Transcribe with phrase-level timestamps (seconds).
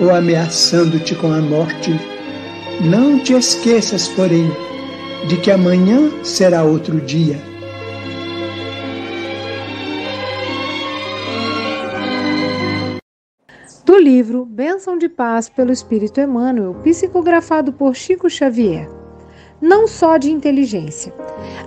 [0.00, 1.92] ou ameaçando-te com a morte.
[2.80, 4.50] Não te esqueças, porém,
[5.28, 7.38] de que amanhã será outro dia.
[13.84, 18.88] Do livro Bênção de Paz pelo Espírito Emmanuel, psicografado por Chico Xavier
[19.60, 21.12] não só de inteligência.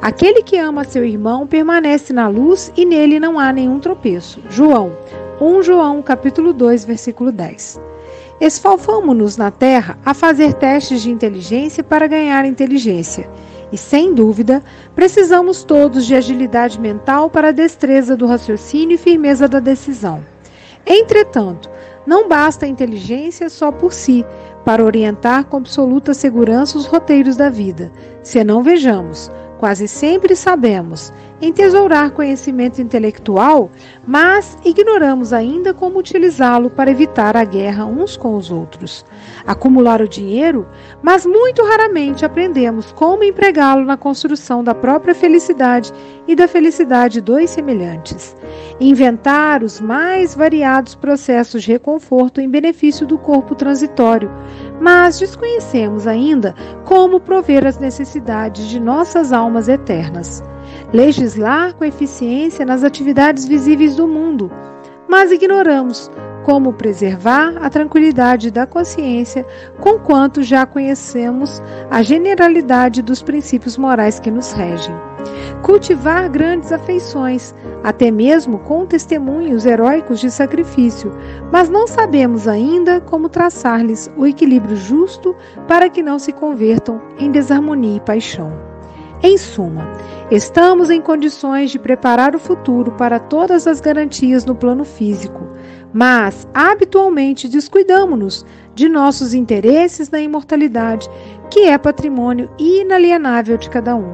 [0.01, 4.41] Aquele que ama seu irmão permanece na luz e nele não há nenhum tropeço.
[4.49, 4.97] João,
[5.39, 7.79] 1 João, capítulo 2, versículo 10.
[8.43, 13.29] Esfalfamo-nos na terra a fazer testes de inteligência para ganhar inteligência.
[13.71, 14.61] E, sem dúvida,
[14.93, 20.25] precisamos todos de agilidade mental para a destreza do raciocínio e firmeza da decisão.
[20.85, 21.69] Entretanto,
[22.05, 24.25] não basta a inteligência só por si,
[24.65, 27.93] para orientar com absoluta segurança os roteiros da vida.
[28.21, 31.13] Se não vejamos, quase sempre sabemos
[31.45, 33.69] entesourar conhecimento intelectual,
[34.07, 39.05] mas ignoramos ainda como utilizá-lo para evitar a guerra uns com os outros.
[39.45, 40.65] Acumular o dinheiro,
[41.01, 45.91] mas muito raramente aprendemos como empregá-lo na construção da própria felicidade
[46.25, 48.35] e da felicidade dos semelhantes.
[48.79, 54.31] Inventar os mais variados processos de reconforto em benefício do corpo transitório,
[54.79, 56.55] mas desconhecemos ainda
[56.85, 60.41] como prover as necessidades de nossas almas eternas
[60.93, 64.51] legislar com eficiência nas atividades visíveis do mundo,
[65.09, 66.09] mas ignoramos
[66.43, 69.45] como preservar a tranquilidade da consciência,
[69.79, 74.93] conquanto já conhecemos a generalidade dos princípios morais que nos regem.
[75.61, 81.13] Cultivar grandes afeições, até mesmo com testemunhos heróicos de sacrifício,
[81.49, 85.33] mas não sabemos ainda como traçar-lhes o equilíbrio justo
[85.65, 88.72] para que não se convertam em desarmonia e paixão.
[89.23, 89.87] Em suma,
[90.33, 95.47] Estamos em condições de preparar o futuro para todas as garantias no plano físico,
[95.93, 98.43] mas habitualmente descuidamos-nos
[98.73, 101.07] de nossos interesses na imortalidade,
[101.51, 104.11] que é patrimônio inalienável de cada um.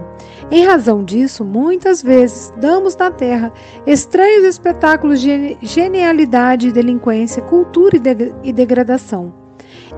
[0.51, 3.53] Em razão disso, muitas vezes damos na terra
[3.87, 7.95] estranhos espetáculos de genialidade, delinquência, cultura
[8.43, 9.38] e degradação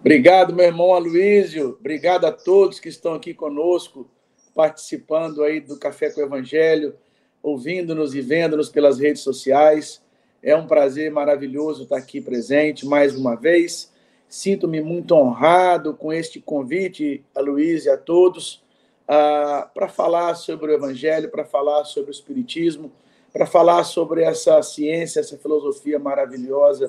[0.00, 1.78] Obrigado, meu irmão Aloísio.
[1.80, 4.06] Obrigado a todos que estão aqui conosco,
[4.54, 6.94] participando aí do Café com o Evangelho,
[7.42, 10.02] ouvindo-nos e vendo-nos pelas redes sociais.
[10.42, 13.90] É um prazer maravilhoso estar aqui presente mais uma vez.
[14.28, 18.62] Sinto-me muito honrado com este convite, a Luiz e a todos,
[19.08, 22.92] uh, para falar sobre o Evangelho, para falar sobre o Espiritismo,
[23.34, 26.88] para falar sobre essa ciência, essa filosofia maravilhosa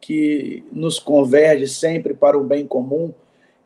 [0.00, 3.12] que nos converge sempre para o bem comum,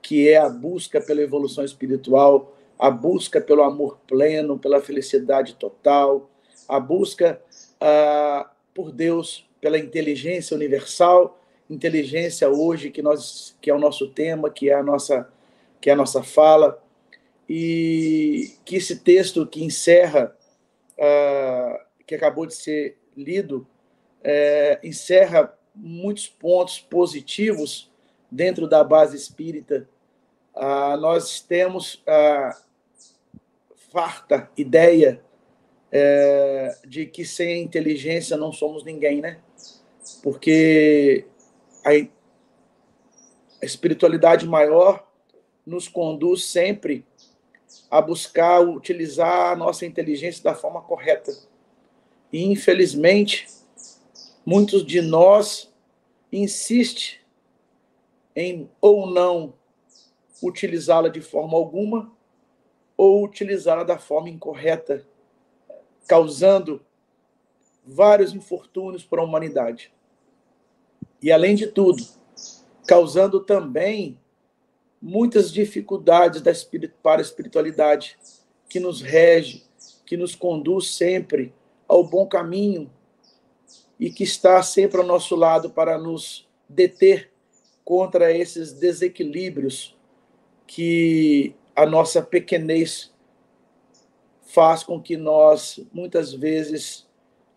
[0.01, 6.31] que é a busca pela evolução espiritual, a busca pelo amor pleno, pela felicidade total,
[6.67, 7.39] a busca
[7.75, 11.39] uh, por Deus, pela inteligência universal,
[11.69, 15.29] inteligência hoje que nós que é o nosso tema, que é a nossa
[15.79, 16.83] que é a nossa fala.
[17.47, 20.35] E que esse texto que encerra
[20.99, 23.67] uh, que acabou de ser lido
[24.21, 27.91] uh, encerra muitos pontos positivos
[28.31, 29.89] dentro da base espírita.
[30.55, 32.57] Uh, nós temos a
[33.91, 35.23] farta ideia
[35.97, 39.39] é, de que sem inteligência não somos ninguém, né?
[40.21, 41.25] Porque
[41.85, 45.09] a, a espiritualidade maior
[45.65, 47.07] nos conduz sempre
[47.89, 51.33] a buscar utilizar a nossa inteligência da forma correta.
[52.35, 53.47] E, infelizmente,
[54.45, 55.73] muitos de nós
[56.33, 57.21] insistem
[58.35, 59.55] em ou não
[60.43, 62.13] utilizá-la de forma alguma
[62.97, 65.07] ou utilizá-la da forma incorreta,
[66.09, 66.85] causando
[67.87, 69.93] vários infortúnios para a humanidade.
[71.23, 72.05] E, além de tudo,
[72.85, 74.19] causando também
[75.01, 76.51] muitas dificuldades da
[77.01, 78.19] para a espiritualidade,
[78.69, 79.65] que nos rege,
[80.05, 81.55] que nos conduz sempre
[81.89, 82.91] ao bom caminho
[83.99, 87.31] e que está sempre ao nosso lado para nos deter
[87.85, 89.97] contra esses desequilíbrios
[90.67, 93.13] que a nossa pequenez
[94.43, 97.07] faz com que nós, muitas vezes,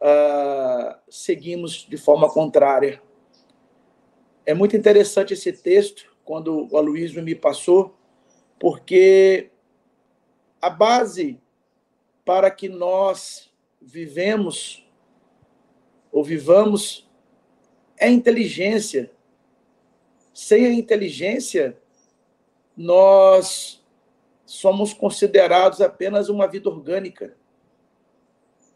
[0.02, 3.02] uh, seguimos de forma contrária.
[4.46, 7.96] É muito interessante esse texto, quando o Aloysio me passou,
[8.60, 9.52] porque
[10.62, 11.40] a base
[12.26, 13.47] para que nós
[13.88, 14.86] vivemos
[16.12, 17.10] ou vivamos
[17.98, 19.12] é inteligência.
[20.34, 21.82] Sem a inteligência,
[22.76, 23.82] nós
[24.46, 27.36] somos considerados apenas uma vida orgânica.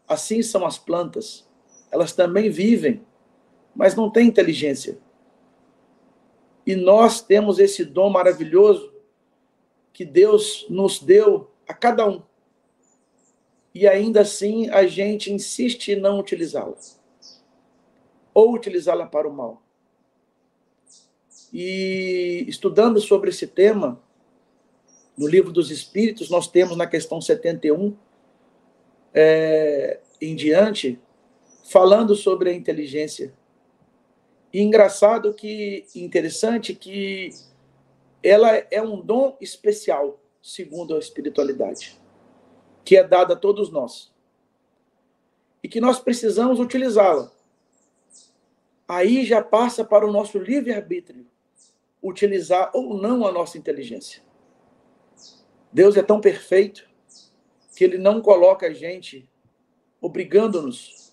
[0.08, 1.46] Assim são as plantas.
[1.90, 3.04] Elas também vivem,
[3.74, 4.98] mas não têm inteligência.
[6.66, 8.94] E nós temos esse dom maravilhoso
[9.92, 12.22] que Deus nos deu a cada um.
[13.74, 16.76] E ainda assim a gente insiste em não utilizá-la.
[18.34, 19.62] Ou utilizá-la para o mal.
[21.52, 24.00] E estudando sobre esse tema,
[25.16, 27.94] no livro dos Espíritos, nós temos na questão 71
[29.12, 30.98] é, em diante,
[31.64, 33.34] falando sobre a inteligência.
[34.52, 37.30] E engraçado que, interessante que
[38.22, 41.98] ela é um dom especial, segundo a espiritualidade,
[42.84, 44.12] que é dada a todos nós.
[45.62, 47.30] E que nós precisamos utilizá-la.
[48.88, 51.26] Aí já passa para o nosso livre-arbítrio
[52.02, 54.22] utilizar ou não a nossa inteligência.
[55.72, 56.86] Deus é tão perfeito
[57.76, 59.28] que ele não coloca a gente
[60.00, 61.12] obrigando-nos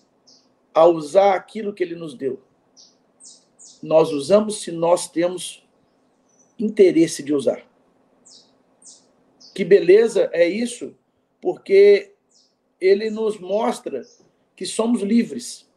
[0.74, 2.42] a usar aquilo que ele nos deu.
[3.82, 5.66] nós usamos se nós temos
[6.58, 7.66] interesse de usar.
[9.54, 10.94] Que beleza é isso,
[11.40, 12.14] porque
[12.80, 14.02] ele nos mostra
[14.54, 15.68] que somos livres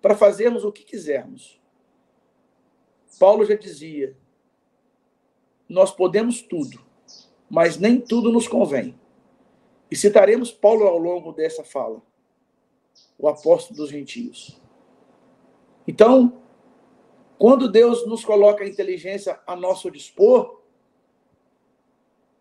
[0.00, 1.60] para fazermos o que quisermos.
[3.18, 4.16] Paulo já dizia:
[5.68, 6.80] nós podemos tudo,
[7.50, 8.98] mas nem tudo nos convém.
[9.90, 12.02] E citaremos Paulo ao longo dessa fala,
[13.18, 14.60] o apóstolo dos gentios.
[15.86, 16.42] Então,
[17.38, 20.60] quando Deus nos coloca a inteligência a nosso dispor,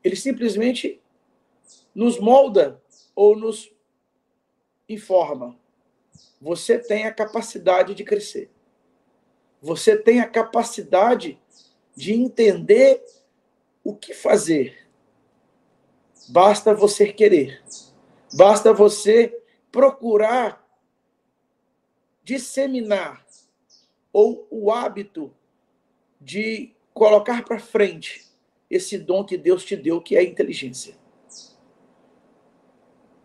[0.03, 1.01] ele simplesmente
[1.97, 2.79] nos molda
[3.15, 3.73] ou nos
[4.87, 5.59] informa.
[6.39, 8.51] Você tem a capacidade de crescer.
[9.59, 11.41] Você tem a capacidade
[11.95, 13.03] de entender
[13.83, 14.87] o que fazer.
[16.29, 17.63] Basta você querer.
[18.31, 19.35] Basta você
[19.71, 20.63] procurar
[22.23, 23.25] disseminar
[24.13, 25.33] ou o hábito
[26.21, 28.27] de colocar para frente
[28.69, 31.06] esse dom que Deus te deu, que é a inteligência.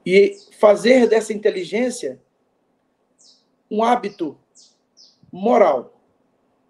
[0.05, 2.21] E fazer dessa inteligência
[3.71, 4.39] um hábito
[5.31, 5.99] moral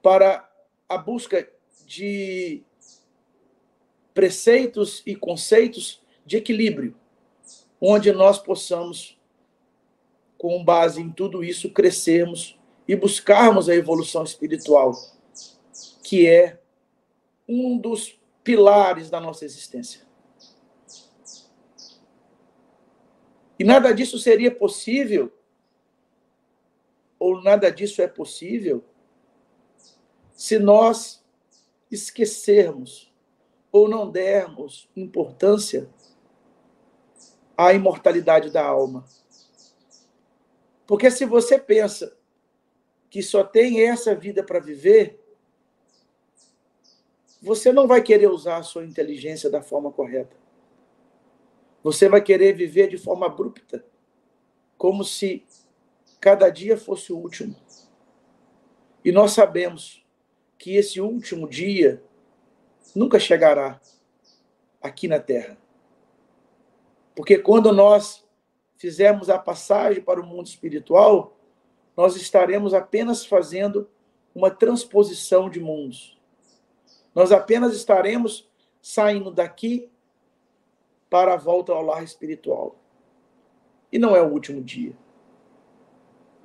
[0.03, 0.49] para
[0.89, 1.49] a busca
[1.87, 2.63] de
[4.15, 6.95] preceitos e conceitos de equilíbrio,
[7.81, 9.19] onde nós possamos,
[10.39, 14.93] com base em tudo isso, crescermos e buscarmos a evolução espiritual,
[16.03, 16.61] que é
[17.49, 20.02] um dos pilares da nossa existência.
[23.63, 25.33] E nada disso seria possível,
[27.17, 28.85] ou nada disso é possível,
[30.35, 31.25] se nós
[31.89, 33.15] esquecermos
[33.71, 35.89] ou não dermos importância
[37.57, 39.05] à imortalidade da alma.
[40.85, 42.19] Porque se você pensa
[43.09, 45.25] que só tem essa vida para viver,
[47.41, 50.42] você não vai querer usar a sua inteligência da forma correta.
[51.83, 53.85] Você vai querer viver de forma abrupta,
[54.79, 55.45] como se
[56.21, 57.57] cada dia fosse o último.
[59.05, 60.05] E nós sabemos
[60.59, 62.03] que esse último dia
[62.95, 63.81] nunca chegará
[64.81, 65.59] aqui na Terra.
[67.15, 68.25] Porque quando nós
[68.77, 71.37] fizermos a passagem para o mundo espiritual,
[71.97, 73.89] nós estaremos apenas fazendo
[74.35, 76.19] uma transposição de mundos.
[77.15, 79.92] Nós apenas estaremos saindo daqui
[81.13, 82.75] para a volta ao lar espiritual.
[83.93, 84.97] E não é o último dia.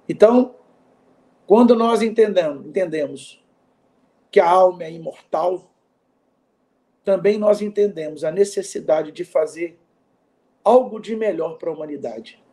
[0.10, 0.58] Então,
[1.46, 3.42] quando nós entendemos, entendemos
[4.30, 5.72] que a alma é imortal,
[7.02, 9.80] também nós entendemos a necessidade de fazer
[10.66, 12.44] algo de melhor para a humanidade.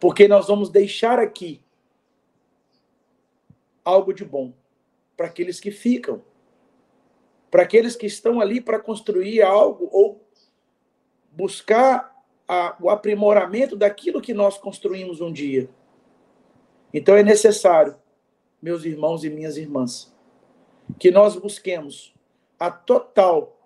[0.00, 1.62] Porque nós vamos deixar aqui
[3.84, 4.52] algo de bom
[5.16, 6.24] para aqueles que ficam,
[7.52, 10.17] para aqueles que estão ali para construir algo ou
[11.38, 15.70] buscar a, o aprimoramento daquilo que nós construímos um dia.
[16.92, 17.96] Então é necessário,
[18.60, 20.12] meus irmãos e minhas irmãs,
[20.98, 22.12] que nós busquemos
[22.58, 23.56] a total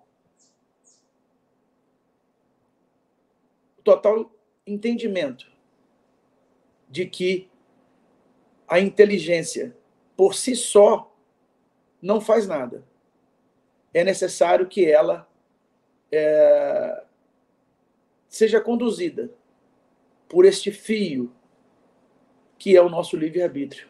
[3.83, 4.31] total
[4.67, 5.51] entendimento
[6.87, 7.49] de que
[8.67, 9.75] a inteligência
[10.15, 11.11] por si só
[11.99, 12.85] não faz nada.
[13.91, 15.27] É necessário que ela
[16.11, 17.02] é,
[18.33, 19.29] seja conduzida
[20.27, 21.31] por este fio
[22.57, 23.87] que é o nosso livre-arbítrio,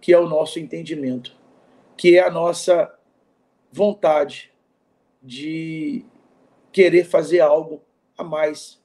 [0.00, 1.36] que é o nosso entendimento,
[1.94, 2.90] que é a nossa
[3.70, 4.50] vontade
[5.22, 6.06] de
[6.72, 7.82] querer fazer algo
[8.16, 8.80] a mais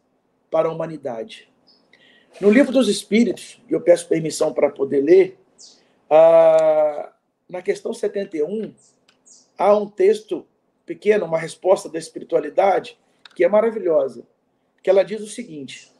[0.51, 1.49] para a humanidade.
[2.41, 5.39] No livro dos Espíritos, e eu peço permissão para poder ler,
[6.09, 7.13] ah,
[7.47, 8.75] na questão 71,
[9.57, 10.45] há um texto
[10.85, 12.99] pequeno, uma resposta da espiritualidade,
[13.33, 14.25] que é maravilhosa
[14.87, 15.91] que ela diz o seguinte: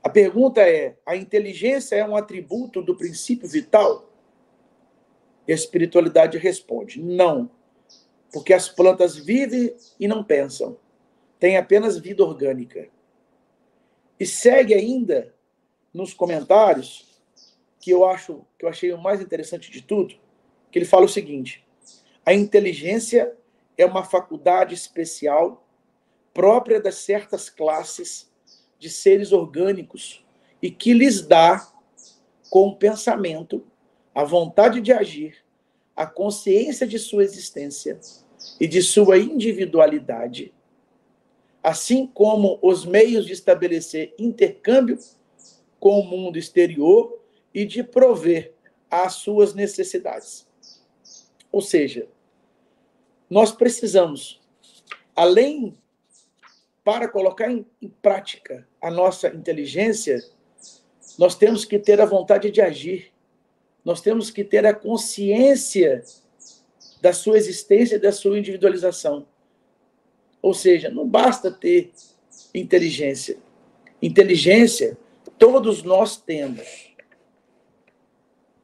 [0.00, 4.08] a pergunta é: a inteligência é um atributo do princípio vital?
[5.48, 7.50] E a espiritualidade responde: não,
[8.32, 10.78] porque as plantas vivem e não pensam,
[11.40, 12.88] têm apenas vida orgânica.
[14.20, 15.34] E segue ainda
[15.92, 17.20] nos comentários
[17.80, 20.14] que eu acho que eu achei o mais interessante de tudo,
[20.70, 21.66] que ele fala o seguinte:
[22.24, 23.36] a inteligência
[23.76, 25.64] é uma faculdade especial
[26.38, 28.30] própria das certas classes
[28.78, 30.24] de seres orgânicos
[30.62, 31.68] e que lhes dá,
[32.48, 33.66] com o pensamento,
[34.14, 35.44] a vontade de agir,
[35.96, 37.98] a consciência de sua existência
[38.60, 40.54] e de sua individualidade,
[41.60, 44.96] assim como os meios de estabelecer intercâmbio
[45.80, 47.20] com o mundo exterior
[47.52, 48.54] e de prover
[48.88, 50.46] às suas necessidades.
[51.50, 52.06] Ou seja,
[53.28, 54.40] nós precisamos,
[55.16, 55.76] além
[56.88, 60.24] para colocar em, em prática a nossa inteligência,
[61.18, 63.12] nós temos que ter a vontade de agir.
[63.84, 66.02] Nós temos que ter a consciência
[67.02, 69.26] da sua existência e da sua individualização.
[70.40, 71.92] Ou seja, não basta ter
[72.54, 73.36] inteligência.
[74.00, 74.96] Inteligência
[75.38, 76.96] todos nós temos.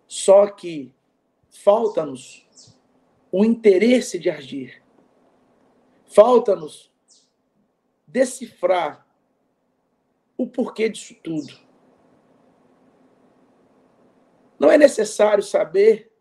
[0.08, 0.90] Só que
[1.50, 2.48] falta-nos
[3.30, 4.82] o interesse de agir.
[6.06, 6.93] Falta-nos
[8.14, 9.04] decifrar
[10.38, 11.52] o porquê disso tudo.
[14.56, 16.12] Não é necessário saber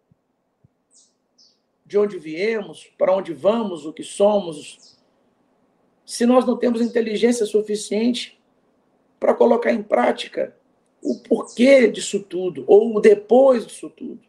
[1.86, 4.98] de onde viemos, para onde vamos, o que somos,
[6.04, 8.42] se nós não temos inteligência suficiente
[9.20, 10.58] para colocar em prática
[11.00, 14.26] o porquê disso tudo, ou o depois disso tudo.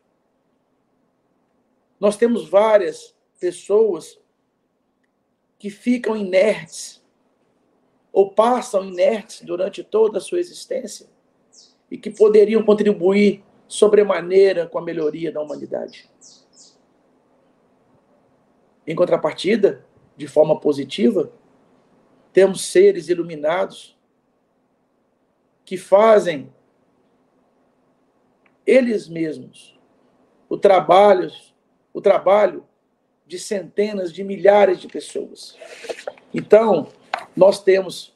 [1.98, 4.20] Nós temos várias pessoas
[5.58, 7.02] que ficam inertes,
[8.14, 11.08] ou passam inertes durante toda a sua existência,
[11.90, 16.08] e que poderiam contribuir sobremaneira com a melhoria da humanidade.
[18.86, 19.84] Em contrapartida,
[20.16, 21.32] de forma positiva,
[22.32, 23.98] temos seres iluminados
[25.64, 26.52] que fazem
[28.64, 29.76] eles mesmos
[30.48, 31.32] o trabalho,
[31.92, 32.64] o trabalho
[33.26, 35.58] de centenas de milhares de pessoas.
[36.32, 36.88] Então,
[37.36, 38.14] nós temos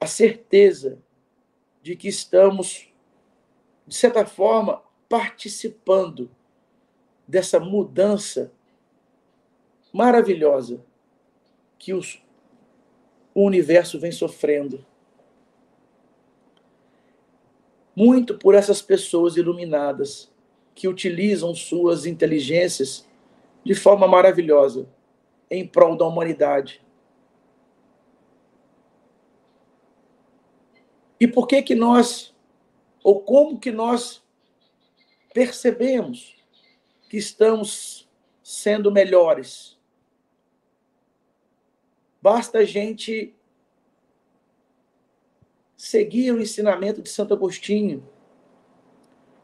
[0.00, 0.98] a certeza
[1.82, 2.88] de que estamos,
[3.86, 6.30] de certa forma, participando
[7.26, 8.52] dessa mudança
[9.92, 10.84] maravilhosa
[11.78, 12.22] que os,
[13.34, 14.84] o universo vem sofrendo
[17.94, 20.30] muito por essas pessoas iluminadas
[20.72, 23.04] que utilizam suas inteligências
[23.64, 24.88] de forma maravilhosa
[25.50, 26.80] em prol da humanidade.
[31.20, 32.34] E por que que nós
[33.02, 34.22] ou como que nós
[35.32, 36.36] percebemos
[37.08, 38.08] que estamos
[38.42, 39.78] sendo melhores?
[42.20, 43.34] Basta a gente
[45.76, 48.06] seguia o ensinamento de Santo Agostinho,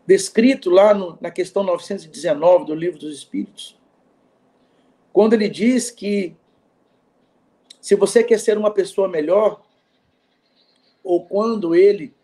[0.04, 3.80] descrito lá no, na questão 919 do Livro dos Espíritos,
[5.12, 6.36] quando ele diz que
[7.80, 9.63] se você quer ser uma pessoa melhor,
[11.04, 12.14] ou quando ele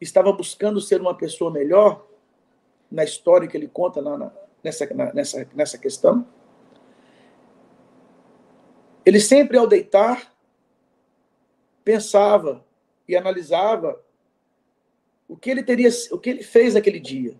[0.00, 2.06] estava buscando ser uma pessoa melhor,
[2.90, 4.32] na história que ele conta na,
[4.64, 6.26] nessa, na, nessa, nessa questão,
[9.04, 10.34] ele sempre ao deitar
[11.84, 12.64] pensava
[13.06, 14.02] e analisava
[15.28, 17.38] o que ele teria, o que ele fez naquele dia.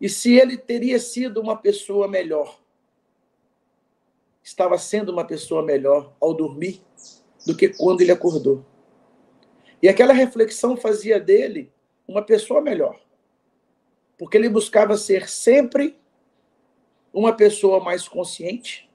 [0.00, 2.60] E se ele teria sido uma pessoa melhor.
[4.42, 6.82] Estava sendo uma pessoa melhor ao dormir
[7.46, 8.64] do que quando ele acordou.
[9.84, 11.70] E aquela reflexão fazia dele
[12.08, 12.98] uma pessoa melhor.
[14.16, 16.00] Porque ele buscava ser sempre
[17.12, 18.90] uma pessoa mais consciente.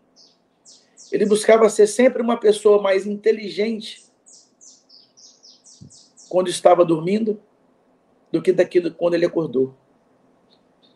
[1.12, 4.04] Ele buscava ser sempre uma pessoa mais inteligente
[6.28, 7.40] quando estava dormindo
[8.32, 9.76] do que daquilo quando ele acordou.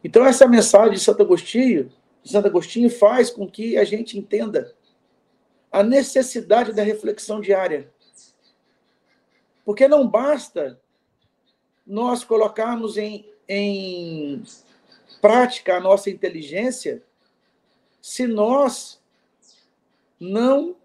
[0.04, 1.92] Então essa mensagem de Santo Agostinho,
[2.24, 4.76] de Santo Agostinho faz com que a gente entenda
[5.72, 7.94] a necessidade da reflexão diária.
[9.64, 10.80] Porque não basta
[11.86, 14.44] nós colocarmos em, em
[15.22, 17.04] prática a nossa inteligência
[18.02, 19.02] se nós
[20.20, 20.76] não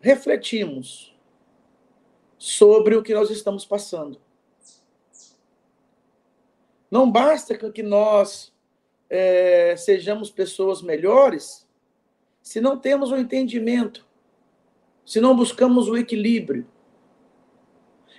[0.00, 1.14] refletimos
[2.38, 4.20] sobre o que nós estamos passando.
[6.90, 8.52] Não basta que nós
[9.10, 11.66] é, sejamos pessoas melhores
[12.42, 14.06] se não temos o um entendimento,
[15.04, 16.66] se não buscamos o equilíbrio.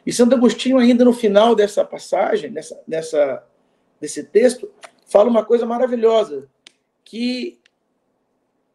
[0.06, 3.48] E Santo Agostinho, ainda no final dessa passagem, nessa, nessa,
[4.00, 4.72] desse texto,
[5.06, 6.50] fala uma coisa maravilhosa,
[7.04, 7.60] que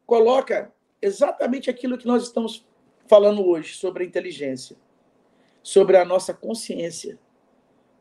[0.06, 2.66] coloca exatamente aquilo que nós estamos
[3.06, 4.76] falando hoje sobre a inteligência
[5.64, 7.18] sobre a nossa consciência.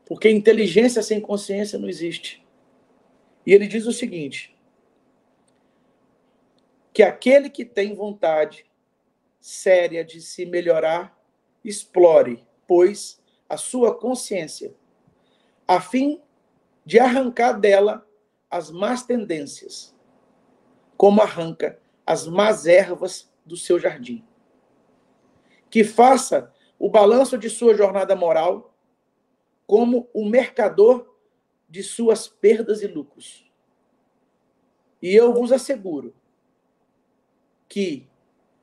[0.04, 2.46] Porque inteligência sem consciência não existe.
[3.44, 4.54] E ele diz o seguinte:
[6.92, 8.66] que aquele que tem vontade
[9.40, 11.18] séria de se melhorar,
[11.64, 14.74] explore, pois, a sua consciência,
[15.66, 16.20] a fim
[16.84, 18.06] de arrancar dela
[18.50, 19.94] as más tendências,
[20.96, 24.24] como arranca as más ervas do seu jardim.
[25.70, 28.74] Que faça o balanço de sua jornada moral
[29.66, 31.14] como o mercador
[31.68, 33.50] de suas perdas e lucros.
[35.00, 36.14] E eu vos asseguro
[37.68, 38.08] que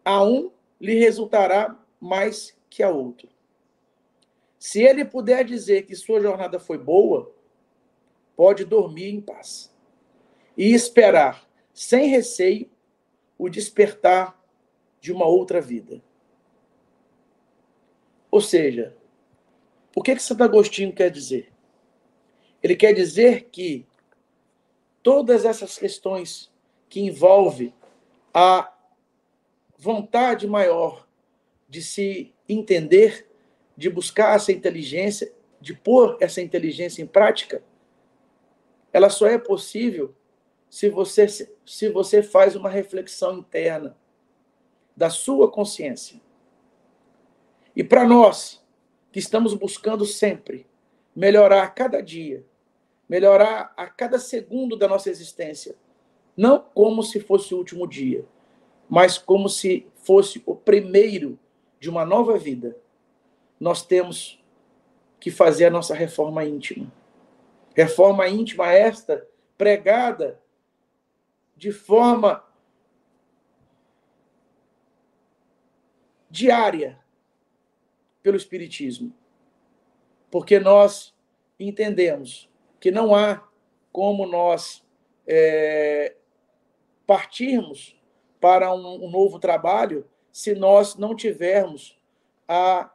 [0.06, 3.30] a um lhe resultará mais que a outro.
[4.62, 7.34] Se ele puder dizer que sua jornada foi boa,
[8.36, 9.76] pode dormir em paz
[10.56, 12.70] e esperar, sem receio,
[13.40, 14.40] o despertar
[15.00, 16.00] de uma outra vida.
[18.30, 18.96] Ou seja,
[19.96, 21.52] o que, que Santo Agostinho quer dizer?
[22.62, 23.88] Ele quer dizer que
[25.02, 26.52] todas essas questões
[26.88, 27.74] que envolvem
[28.32, 28.72] a
[29.76, 31.08] vontade maior
[31.68, 33.31] de se entender,
[33.82, 37.64] de buscar essa inteligência, de pôr essa inteligência em prática,
[38.94, 40.14] ela só é possível
[40.70, 43.98] se você, se você faz uma reflexão interna
[44.96, 46.22] da sua consciência.
[47.76, 48.64] E para nós,
[49.12, 50.68] que estamos buscando sempre
[51.16, 52.46] melhorar a cada dia,
[53.10, 55.76] melhorar a cada segundo da nossa existência,
[56.38, 58.24] não como se fosse o último dia,
[58.88, 61.40] mas como se fosse o primeiro
[61.80, 62.78] de uma nova vida,
[63.62, 64.44] nós temos
[65.20, 66.92] que fazer a nossa reforma íntima.
[67.76, 69.24] Reforma íntima esta
[69.56, 70.42] pregada
[71.56, 72.44] de forma
[76.28, 77.00] diária
[78.24, 79.14] pelo Espiritismo.
[80.32, 81.14] Porque nós
[81.60, 83.48] entendemos que não há
[83.92, 84.84] como nós
[85.28, 86.16] é,
[87.06, 87.96] partirmos
[88.40, 91.96] para um, um novo trabalho se nós não tivermos
[92.48, 92.92] a,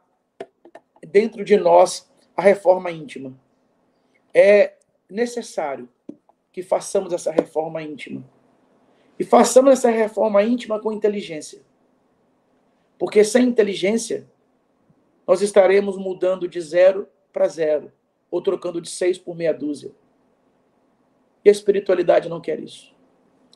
[1.11, 3.33] dentro de nós a reforma íntima.
[4.33, 4.73] É
[5.09, 5.89] necessário
[6.51, 8.23] que façamos essa reforma íntima.
[9.17, 11.61] E façamos essa reforma íntima com inteligência.
[12.99, 14.27] Porque sem inteligência,
[15.25, 17.91] nós estaremos mudando de zero para zero,
[18.29, 19.91] ou trocando de seis por meia dúzia.
[21.43, 22.95] E a espiritualidade não quer isso.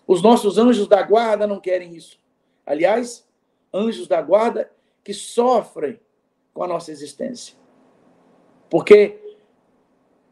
[0.07, 2.19] Os nossos anjos da guarda não querem isso.
[2.65, 3.27] Aliás,
[3.73, 4.71] anjos da guarda
[5.03, 5.99] que sofrem
[6.53, 7.55] com a nossa existência.
[8.69, 9.37] Porque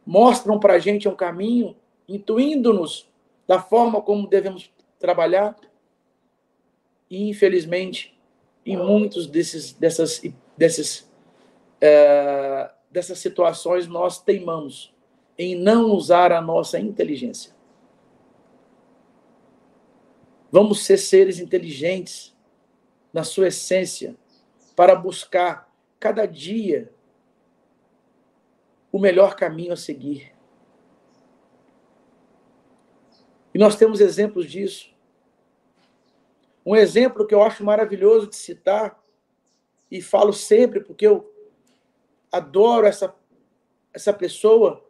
[0.06, 1.76] mostram para a gente um caminho,
[2.08, 3.10] intuindo-nos
[3.48, 5.56] da forma como devemos trabalhar.
[7.10, 8.18] E, infelizmente,
[8.66, 10.22] em muitos desses, dessas,
[10.58, 11.12] desses,
[11.82, 14.94] é, dessas situações, nós teimamos
[15.38, 17.54] em não usar a nossa inteligência.
[20.52, 22.36] Vamos ser seres inteligentes
[23.14, 24.16] na sua essência
[24.76, 25.69] para buscar
[26.00, 26.92] cada dia
[28.92, 30.34] o melhor caminho a seguir.
[33.54, 34.94] E nós temos exemplos disso.
[36.66, 39.00] Um exemplo que eu acho maravilhoso de citar,
[39.92, 41.34] e falo sempre porque eu
[42.32, 43.14] adoro essa,
[43.94, 44.86] essa pessoa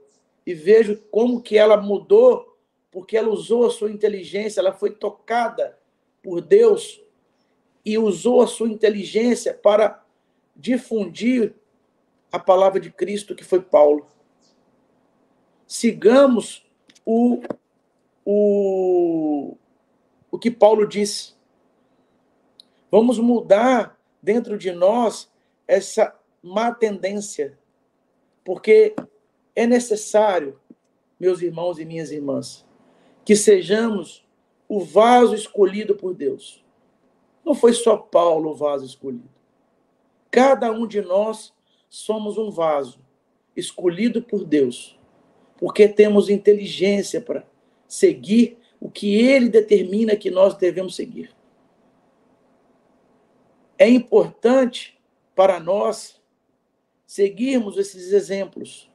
[0.45, 2.57] e vejo como que ela mudou,
[2.91, 5.79] porque ela usou a sua inteligência, ela foi tocada
[6.21, 7.01] por Deus
[7.85, 10.03] e usou a sua inteligência para
[10.59, 11.55] difundir
[12.31, 14.05] a palavra de Cristo, que foi Paulo.
[15.65, 16.65] Sigamos
[17.05, 17.41] o,
[18.25, 19.55] o,
[20.29, 21.33] o que Paulo disse.
[22.91, 25.31] Vamos mudar dentro de nós
[25.67, 27.57] essa má tendência,
[28.43, 28.95] porque
[29.55, 30.59] é necessário,
[31.19, 32.65] meus irmãos e minhas irmãs,
[33.23, 34.25] que sejamos
[34.67, 36.63] o vaso escolhido por Deus.
[37.45, 39.38] Não foi só Paulo o vaso escolhido.
[40.31, 41.53] Cada um de nós
[41.89, 42.99] somos um vaso
[43.55, 44.97] escolhido por Deus,
[45.57, 47.43] porque temos inteligência para
[47.87, 51.35] seguir o que ele determina que nós devemos seguir.
[53.77, 54.99] É importante
[55.35, 56.21] para nós
[57.05, 58.89] seguirmos esses exemplos.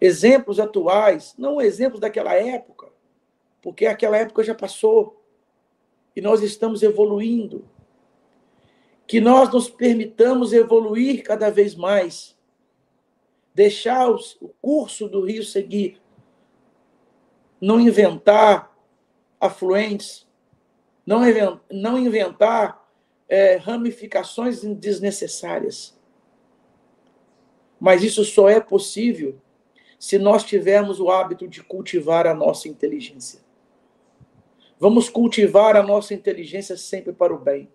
[0.00, 2.88] Exemplos atuais, não exemplos daquela época,
[3.60, 5.22] porque aquela época já passou
[6.16, 7.68] e nós estamos evoluindo
[9.10, 12.38] que nós nos permitamos evoluir cada vez mais,
[13.52, 16.00] deixar o curso do rio seguir,
[17.60, 18.72] não inventar
[19.40, 20.28] afluentes,
[21.04, 21.22] não,
[21.68, 22.88] não inventar
[23.28, 25.98] é, ramificações desnecessárias.
[27.80, 29.40] Mas isso só é possível
[29.98, 33.40] se nós tivermos o hábito de cultivar a nossa inteligência.
[34.78, 37.68] Vamos cultivar a nossa inteligência sempre para o bem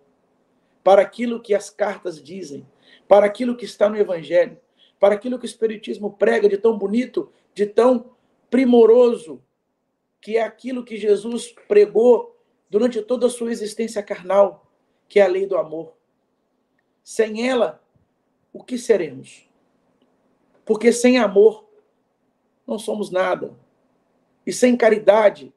[0.86, 2.64] para aquilo que as cartas dizem,
[3.08, 4.60] para aquilo que está no Evangelho,
[5.00, 8.12] para aquilo que o Espiritismo prega de tão bonito, de tão
[8.52, 9.44] primoroso,
[10.22, 14.72] que é aquilo que Jesus pregou durante toda a sua existência carnal,
[15.10, 15.96] que é a lei do amor.
[17.04, 17.82] Sem ela,
[18.54, 19.50] o que seremos?
[20.64, 21.68] Porque sem amor
[22.66, 23.58] não somos nada.
[24.46, 25.52] E sem caridade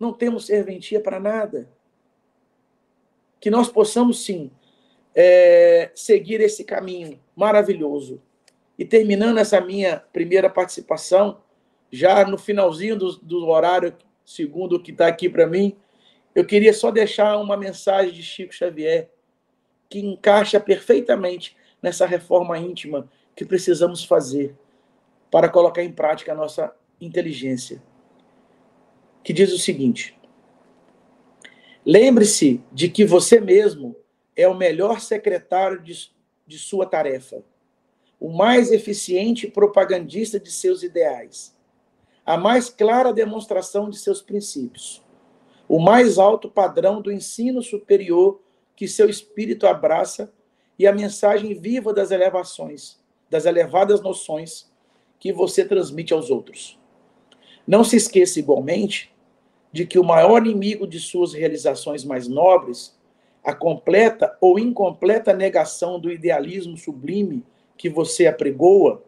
[0.00, 1.70] não temos serventia para nada.
[3.44, 4.50] Que nós possamos, sim,
[5.14, 8.22] é, seguir esse caminho maravilhoso.
[8.78, 11.42] E terminando essa minha primeira participação,
[11.92, 15.76] já no finalzinho do, do horário, segundo o que está aqui para mim,
[16.34, 19.10] eu queria só deixar uma mensagem de Chico Xavier
[19.90, 24.56] que encaixa perfeitamente nessa reforma íntima que precisamos fazer
[25.30, 27.82] para colocar em prática a nossa inteligência.
[29.22, 30.18] Que diz o seguinte:
[31.86, 33.94] Lembre-se de que você mesmo
[34.34, 36.10] é o melhor secretário de,
[36.46, 37.44] de sua tarefa,
[38.18, 41.54] o mais eficiente propagandista de seus ideais,
[42.24, 45.04] a mais clara demonstração de seus princípios,
[45.68, 48.40] o mais alto padrão do ensino superior
[48.74, 50.32] que seu espírito abraça
[50.78, 54.72] e a mensagem viva das elevações, das elevadas noções
[55.20, 56.78] que você transmite aos outros.
[57.66, 59.13] Não se esqueça igualmente
[59.74, 62.96] de que o maior inimigo de suas realizações mais nobres,
[63.42, 67.44] a completa ou incompleta negação do idealismo sublime
[67.76, 69.02] que você apregoa,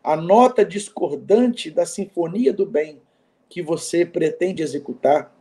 [0.00, 3.02] a nota discordante da sinfonia do bem
[3.48, 5.36] que você pretende executar,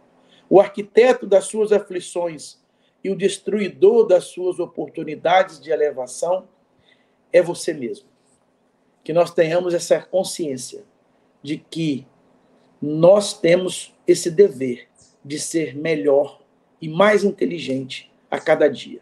[0.50, 2.60] o arquiteto das suas aflições
[3.04, 6.48] e o destruidor das suas oportunidades de elevação
[7.32, 8.10] é você mesmo.
[9.04, 10.84] Que nós tenhamos essa consciência
[11.44, 12.08] de que
[12.82, 14.88] nós temos esse dever
[15.24, 16.42] de ser melhor
[16.82, 19.02] e mais inteligente a cada dia.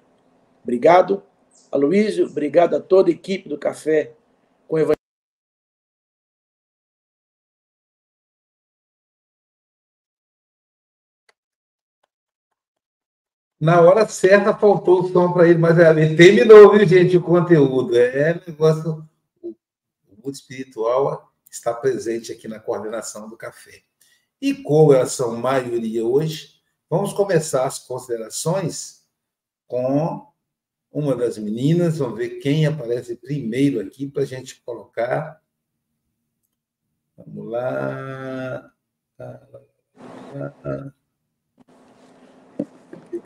[0.64, 1.22] Obrigado,
[1.72, 4.14] Aloysio, obrigado a toda a equipe do Café
[4.68, 4.96] com Evangelho.
[13.60, 17.98] Na hora certa faltou o som para ele, mas ele terminou, viu, gente, o conteúdo.
[17.98, 19.08] É negócio.
[20.24, 23.84] O espiritual está presente aqui na coordenação do café.
[24.42, 29.06] E como elas são maioria hoje, vamos começar as considerações
[29.68, 30.28] com
[30.92, 31.98] uma das meninas.
[31.98, 35.42] Vamos ver quem aparece primeiro aqui para a gente colocar.
[37.18, 38.72] Vamos lá.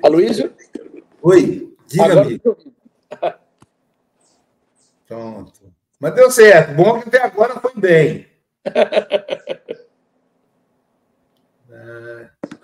[0.03, 0.55] Aloysio?
[1.21, 2.39] Oi, diga-me.
[5.07, 5.78] Pronto.
[5.99, 6.73] Mas deu certo.
[6.75, 8.27] Bom que até agora foi bem.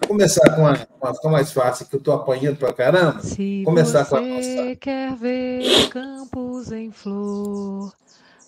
[0.05, 3.21] Vou começar com a, com a ficar mais fácil, que eu estou apanhando para caramba.
[3.21, 4.75] Se começar você com a nossa.
[4.79, 7.91] quer ver campos em flor,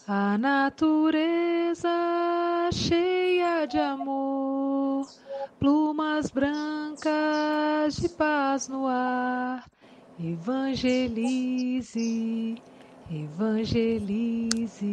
[0.08, 1.90] a natureza
[2.72, 5.08] cheia de amor,
[5.60, 9.66] plumas brancas de paz no ar,
[10.20, 11.96] evangelize,
[13.12, 14.86] evangelize.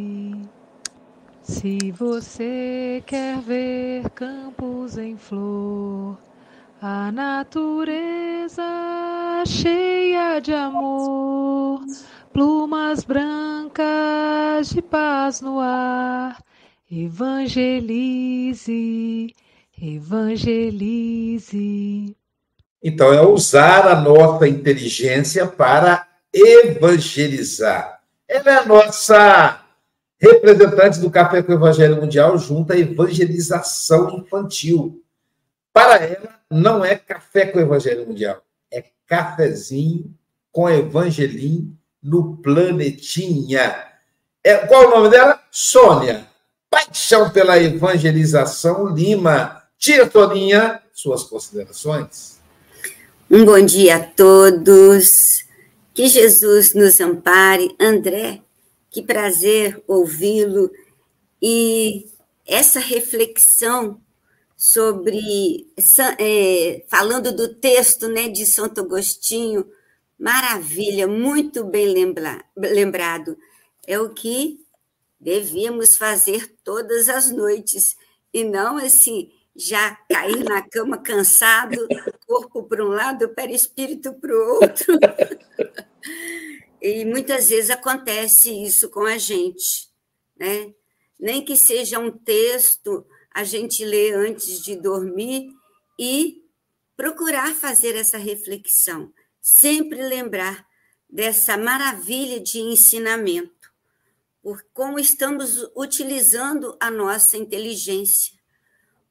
[1.41, 6.17] Se você quer ver campos em flor,
[6.81, 8.63] a natureza
[9.45, 11.81] cheia de amor,
[12.33, 16.41] plumas brancas de paz no ar,
[16.91, 18.63] evangelize,
[19.79, 20.95] evangelize.
[22.83, 27.94] Então, é usar a nossa inteligência para evangelizar.
[28.27, 29.61] Ela é a nossa
[30.19, 35.03] representante do Café com o Evangelho Mundial junto à evangelização infantil.
[35.71, 40.13] Para ela, não é café com o Evangelho Mundial, é cafezinho
[40.51, 43.75] com evangelim no planetinha.
[44.43, 45.39] É, qual o nome dela?
[45.51, 46.27] Sônia.
[46.69, 49.63] Paixão pela evangelização Lima.
[49.77, 52.39] Tia Toninha, suas considerações.
[53.29, 55.44] Um bom dia a todos.
[55.95, 57.73] Que Jesus nos ampare.
[57.79, 58.43] André,
[58.91, 60.69] que prazer ouvi-lo.
[61.41, 62.05] E
[62.45, 64.01] essa reflexão
[64.57, 65.67] sobre
[66.19, 69.65] é, falando do texto né, de Santo Agostinho,
[70.19, 73.37] maravilha, muito bem lembra, lembrado.
[73.87, 74.59] É o que
[75.19, 77.95] devíamos fazer todas as noites,
[78.33, 81.87] e não assim, já cair na cama cansado,
[82.27, 84.99] corpo para um lado, perispírito para o outro.
[86.81, 89.89] e muitas vezes acontece isso com a gente,
[90.37, 90.73] né?
[91.17, 95.49] Nem que seja um texto a gente lê antes de dormir
[95.99, 96.41] e
[96.95, 100.65] procurar fazer essa reflexão, sempre lembrar
[101.09, 103.73] dessa maravilha de ensinamento,
[104.41, 108.34] por como estamos utilizando a nossa inteligência,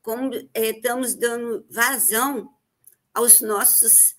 [0.05, 2.55] como é, estamos dando vazão
[3.15, 4.15] aos nossos,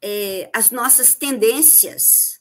[0.00, 2.40] é, às nossas tendências,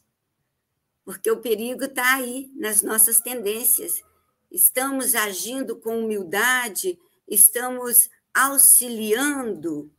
[1.04, 4.02] porque o perigo está aí nas nossas tendências.
[4.50, 9.92] Estamos agindo com humildade, estamos auxiliando,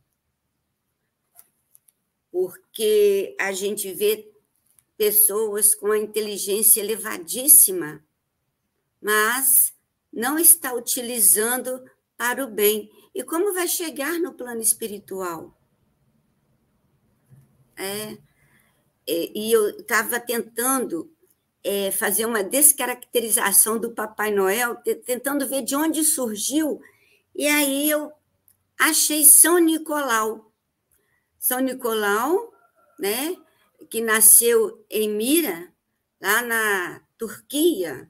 [2.31, 4.31] porque a gente vê
[4.97, 8.03] pessoas com a inteligência elevadíssima,
[8.99, 9.71] mas
[10.11, 11.85] não está utilizando
[12.17, 12.91] para o bem.
[13.13, 15.55] E como vai chegar no plano espiritual?
[17.77, 18.17] É,
[19.07, 21.15] e eu estava tentando
[21.63, 24.75] é, fazer uma descaracterização do Papai Noel,
[25.05, 26.81] tentando ver de onde surgiu,
[27.35, 28.11] e aí eu
[28.79, 30.51] achei São Nicolau.
[31.37, 32.53] São Nicolau,
[32.99, 33.35] né,
[33.89, 35.71] que nasceu em Mira,
[36.21, 38.09] lá na Turquia,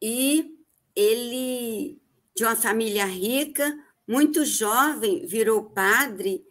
[0.00, 0.58] e
[0.94, 2.00] ele,
[2.36, 3.74] de uma família rica,
[4.06, 6.46] muito jovem, virou padre,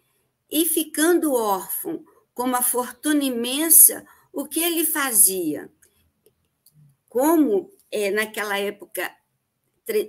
[0.50, 5.72] e ficando órfão, com uma fortuna imensa, o que ele fazia?
[7.08, 9.16] Como é, naquela época,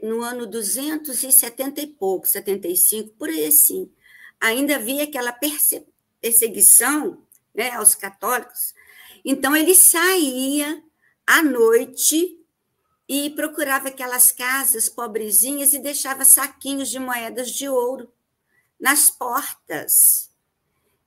[0.03, 3.93] no ano 270 e pouco, 75, por aí assim,
[4.41, 5.33] ainda havia aquela
[6.21, 7.23] perseguição
[7.55, 8.75] né, aos católicos,
[9.25, 10.83] então ele saía
[11.27, 12.41] à noite
[13.09, 18.13] e procurava aquelas casas pobrezinhas e deixava saquinhos de moedas de ouro
[18.81, 20.31] nas portas.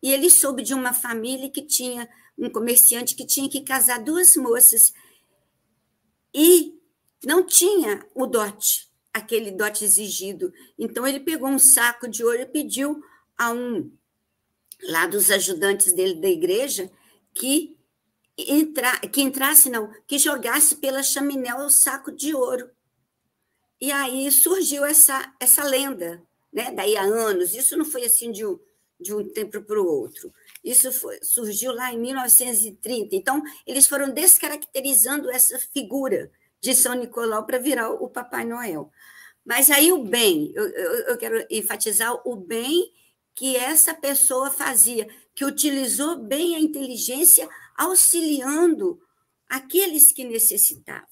[0.01, 4.35] E ele soube de uma família que tinha um comerciante que tinha que casar duas
[4.37, 4.93] moças
[6.33, 6.79] e
[7.25, 10.53] não tinha o dote, aquele dote exigido.
[10.77, 13.03] Então ele pegou um saco de ouro e pediu
[13.37, 13.91] a um
[14.83, 16.89] lá dos ajudantes dele da igreja
[17.33, 17.77] que
[19.11, 22.69] que entrasse não, que jogasse pela chaminé o saco de ouro.
[23.79, 26.21] E aí surgiu essa essa lenda,
[26.51, 26.71] né?
[26.71, 27.53] Daí há anos.
[27.53, 28.59] Isso não foi assim de um,
[28.99, 30.33] de um tempo para o outro.
[30.63, 33.15] Isso foi, surgiu lá em 1930.
[33.15, 36.29] Então, eles foram descaracterizando essa figura
[36.61, 38.91] de São Nicolau para virar o Papai Noel.
[39.45, 42.91] Mas aí o bem, eu, eu, eu quero enfatizar o bem
[43.33, 47.47] que essa pessoa fazia, que utilizou bem a inteligência
[47.79, 49.01] auxiliando
[49.47, 51.07] aqueles que necessitavam.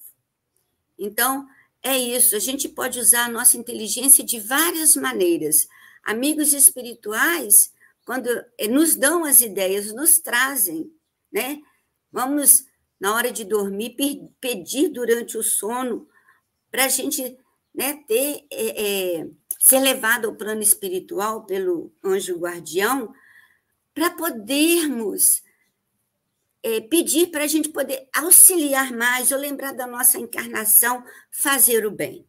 [0.99, 1.47] Então,
[1.82, 5.67] é isso, a gente pode usar a nossa inteligência de várias maneiras.
[6.03, 7.71] Amigos espirituais
[8.06, 8.30] quando
[8.69, 10.89] nos dão as ideias, nos trazem,
[11.30, 11.62] né?
[12.10, 12.65] Vamos,
[12.97, 13.97] na hora de dormir,
[14.39, 16.08] pedir durante o sono
[16.71, 17.38] para a gente
[17.75, 19.27] né, ter, é, é,
[19.60, 23.13] ser levado ao plano espiritual pelo anjo guardião,
[23.93, 25.43] para podermos
[26.67, 31.01] é, pedir para a gente poder auxiliar mais, ou lembrar da nossa encarnação,
[31.32, 32.27] fazer o bem.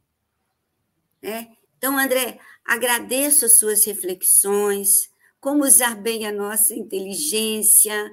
[1.20, 1.56] Né?
[1.76, 8.08] Então, André, agradeço as suas reflexões, como usar bem a nossa inteligência,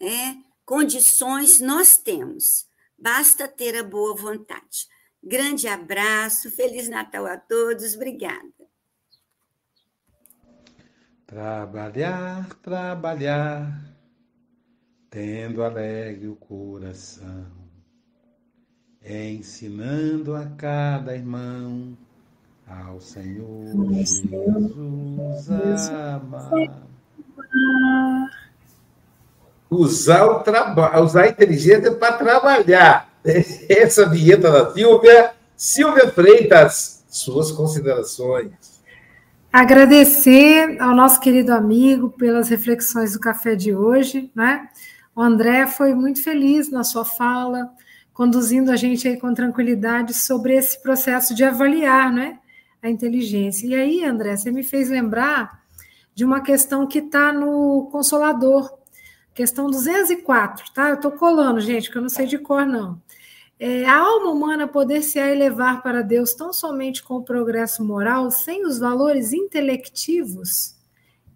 [0.00, 0.40] né?
[0.64, 4.86] condições nós temos, basta ter a boa vontade.
[5.20, 8.48] Grande abraço, Feliz Natal a todos, obrigada.
[11.26, 13.89] Trabalhar, trabalhar,
[15.10, 17.46] tendo alegre o coração,
[19.04, 21.98] ensinando a cada irmão
[22.64, 26.52] ao Senhor Jesus amar.
[29.68, 31.00] Usar, o traba...
[31.00, 33.08] Usar a inteligência para trabalhar.
[33.68, 35.32] Essa vinheta da Silvia.
[35.56, 38.80] Silvia Freitas, suas considerações.
[39.52, 44.68] Agradecer ao nosso querido amigo pelas reflexões do café de hoje, né?
[45.14, 47.72] O André foi muito feliz na sua fala,
[48.12, 52.38] conduzindo a gente aí com tranquilidade sobre esse processo de avaliar, né?
[52.82, 53.66] a inteligência.
[53.66, 55.60] E aí, André, você me fez lembrar
[56.14, 58.78] de uma questão que está no Consolador,
[59.34, 60.88] questão 204, tá?
[60.88, 63.00] Eu estou colando, gente, porque eu não sei de cor, não.
[63.58, 68.64] É, a alma humana poder-se elevar para Deus tão somente com o progresso moral, sem
[68.64, 70.76] os valores intelectivos?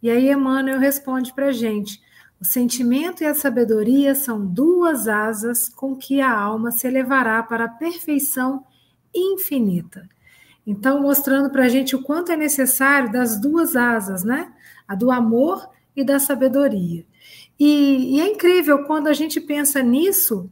[0.03, 2.01] E aí Emmanuel responde para a gente:
[2.41, 7.65] o sentimento e a sabedoria são duas asas com que a alma se elevará para
[7.65, 8.65] a perfeição
[9.15, 10.09] infinita.
[10.67, 14.53] Então, mostrando para a gente o quanto é necessário das duas asas, né?
[14.89, 17.05] A do amor e da sabedoria.
[17.59, 20.51] E, e é incrível quando a gente pensa nisso,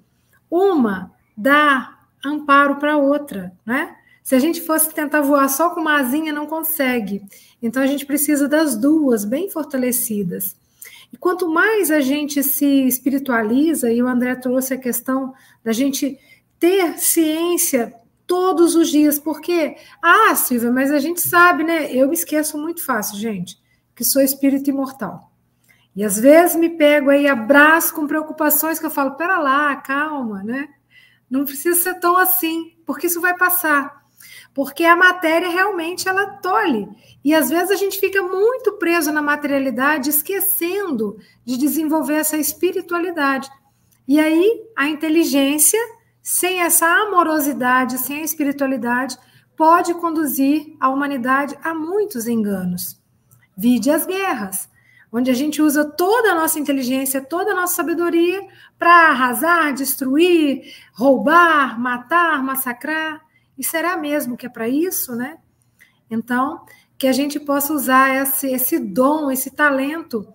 [0.51, 3.97] uma dá amparo para a outra, né?
[4.23, 7.23] Se a gente fosse tentar voar só com uma asinha, não consegue.
[7.61, 10.57] Então a gente precisa das duas, bem fortalecidas.
[11.13, 16.19] E quanto mais a gente se espiritualiza, e o André trouxe a questão da gente
[16.59, 17.95] ter ciência
[18.27, 21.93] todos os dias, porque, ah, Silvia, mas a gente sabe, né?
[21.93, 23.61] Eu me esqueço muito fácil, gente,
[23.95, 25.31] que sou espírito imortal.
[25.95, 30.43] E às vezes me pego aí, abraço com preocupações que eu falo, pera lá, calma,
[30.43, 30.69] né?
[31.29, 34.02] Não precisa ser tão assim, porque isso vai passar.
[34.55, 36.89] Porque a matéria realmente ela tolhe.
[37.25, 43.49] E às vezes a gente fica muito preso na materialidade, esquecendo de desenvolver essa espiritualidade.
[44.07, 45.79] E aí a inteligência,
[46.23, 49.17] sem essa amorosidade, sem a espiritualidade,
[49.57, 53.01] pode conduzir a humanidade a muitos enganos.
[53.57, 54.69] Vide as guerras,
[55.13, 58.41] onde a gente usa toda a nossa inteligência, toda a nossa sabedoria
[58.79, 63.21] para arrasar, destruir, roubar, matar, massacrar.
[63.59, 65.39] E será mesmo que é para isso, né?
[66.11, 66.65] Então,
[66.99, 70.33] que a gente possa usar esse, esse dom, esse talento,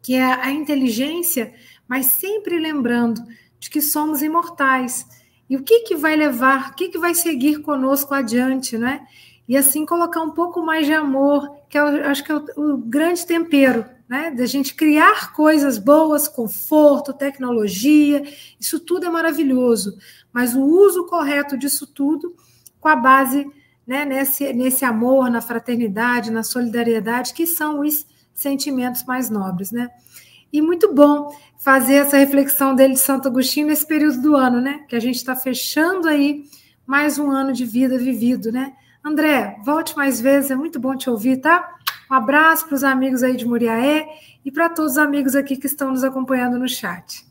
[0.00, 1.54] que é a inteligência,
[1.86, 3.22] mas sempre lembrando
[3.58, 5.06] de que somos imortais.
[5.48, 9.06] E o que, que vai levar, o que, que vai seguir conosco adiante, né?
[9.46, 12.78] E assim colocar um pouco mais de amor, que eu acho que é o, o
[12.78, 14.30] grande tempero, né?
[14.30, 18.22] Da gente criar coisas boas, conforto, tecnologia,
[18.60, 19.96] isso tudo é maravilhoso.
[20.30, 22.36] Mas o uso correto disso tudo,
[22.78, 23.50] com a base
[23.86, 29.88] né, nesse, nesse amor, na fraternidade, na solidariedade, que são os sentimentos mais nobres, né?
[30.52, 34.84] E muito bom fazer essa reflexão dele de Santo Agostinho nesse período do ano, né?
[34.88, 36.44] Que a gente está fechando aí
[36.86, 38.74] mais um ano de vida vivido, né?
[39.02, 41.76] André, volte mais vezes, é muito bom te ouvir, tá?
[42.12, 44.06] Um abraço para os amigos aí de Muriaé
[44.44, 47.24] e para todos os amigos aqui que estão nos acompanhando no chat.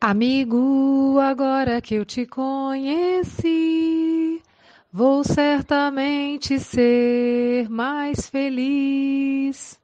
[0.00, 3.52] Amigo, agora que eu te conheci,
[4.92, 9.78] vou certamente ser mais feliz.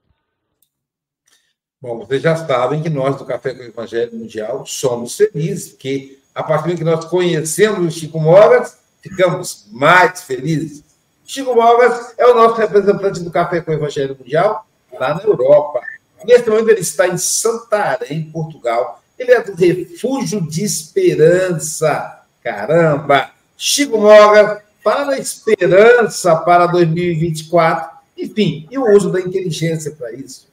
[1.80, 6.18] Bom, vocês já sabem que nós do Café com o Evangelho Mundial somos felizes, porque
[6.34, 10.85] a partir do que nós conhecemos o Chico Mogas, ficamos mais felizes.
[11.26, 15.80] Chico Mogas é o nosso representante do Café com o Evangelho Mundial lá na Europa.
[16.24, 22.22] Neste momento ele está em Santarém, Portugal, ele é do Refúgio de Esperança.
[22.42, 23.30] Caramba!
[23.56, 27.96] Chico Moga, para a esperança para 2024.
[28.16, 30.46] Enfim, e o uso da inteligência para isso.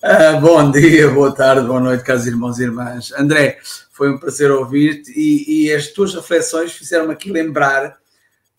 [0.00, 3.12] Ah, bom dia, boa tarde, boa noite, caros irmãos e irmãs.
[3.18, 3.58] André,
[3.90, 7.98] foi um prazer ouvir-te e, e, as tuas reflexões fizeram-me aqui lembrar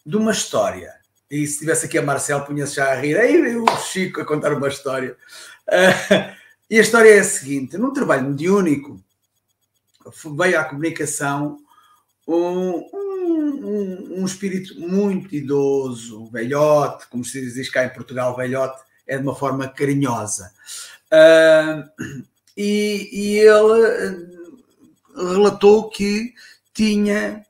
[0.05, 0.98] de uma história.
[1.29, 3.17] E se tivesse aqui a Marcel, punha-se já a rir.
[3.17, 5.15] Aí o Chico a contar uma história.
[5.67, 6.35] Uh,
[6.69, 8.99] e a história é a seguinte: num trabalho mediúnico,
[10.35, 11.59] veio à comunicação
[12.27, 19.17] um, um, um, espírito muito idoso, velhote, como se diz cá em Portugal, velhote é
[19.17, 20.51] de uma forma carinhosa.
[21.11, 22.13] Uh,
[22.55, 24.27] e, e, ele
[25.15, 26.33] ah, relatou que
[26.73, 27.43] tinha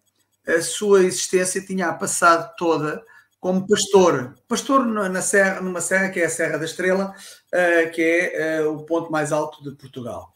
[0.48, 3.04] a sua existência tinha passado toda
[3.40, 7.16] como pastor, pastor na serra, numa serra que é a Serra da Estrela,
[7.54, 10.34] uh, que é uh, o ponto mais alto de Portugal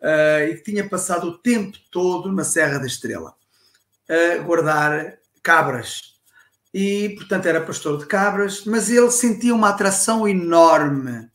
[0.00, 3.34] uh, e que tinha passado o tempo todo na Serra da Estrela
[4.08, 6.14] a guardar cabras.
[6.72, 11.28] E, portanto, era pastor de cabras, mas ele sentia uma atração enorme,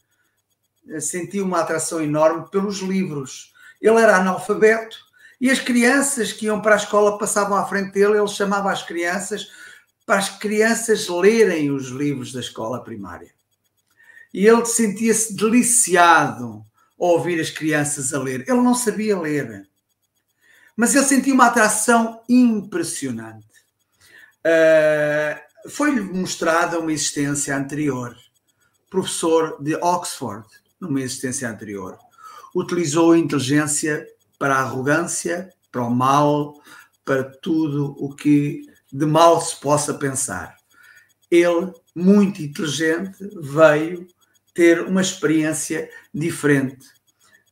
[1.00, 3.52] sentia uma atração enorme pelos livros.
[3.82, 4.98] Ele era analfabeto
[5.42, 8.84] e as crianças que iam para a escola passavam à frente dele, ele chamava as
[8.84, 9.50] crianças
[10.12, 13.34] para as crianças lerem os livros da escola primária.
[14.34, 16.66] E ele sentia-se deliciado
[16.98, 18.42] ouvir as crianças a ler.
[18.42, 19.70] Ele não sabia ler,
[20.76, 23.48] mas ele sentia uma atração impressionante.
[24.46, 28.14] Uh, Foi-lhe mostrada uma existência anterior.
[28.90, 30.46] Professor de Oxford,
[30.78, 31.98] numa existência anterior,
[32.54, 34.06] utilizou a inteligência
[34.38, 36.62] para a arrogância, para o mal,
[37.06, 40.56] para tudo o que de mal se possa pensar.
[41.30, 44.08] Ele, muito inteligente, veio
[44.54, 46.86] ter uma experiência diferente.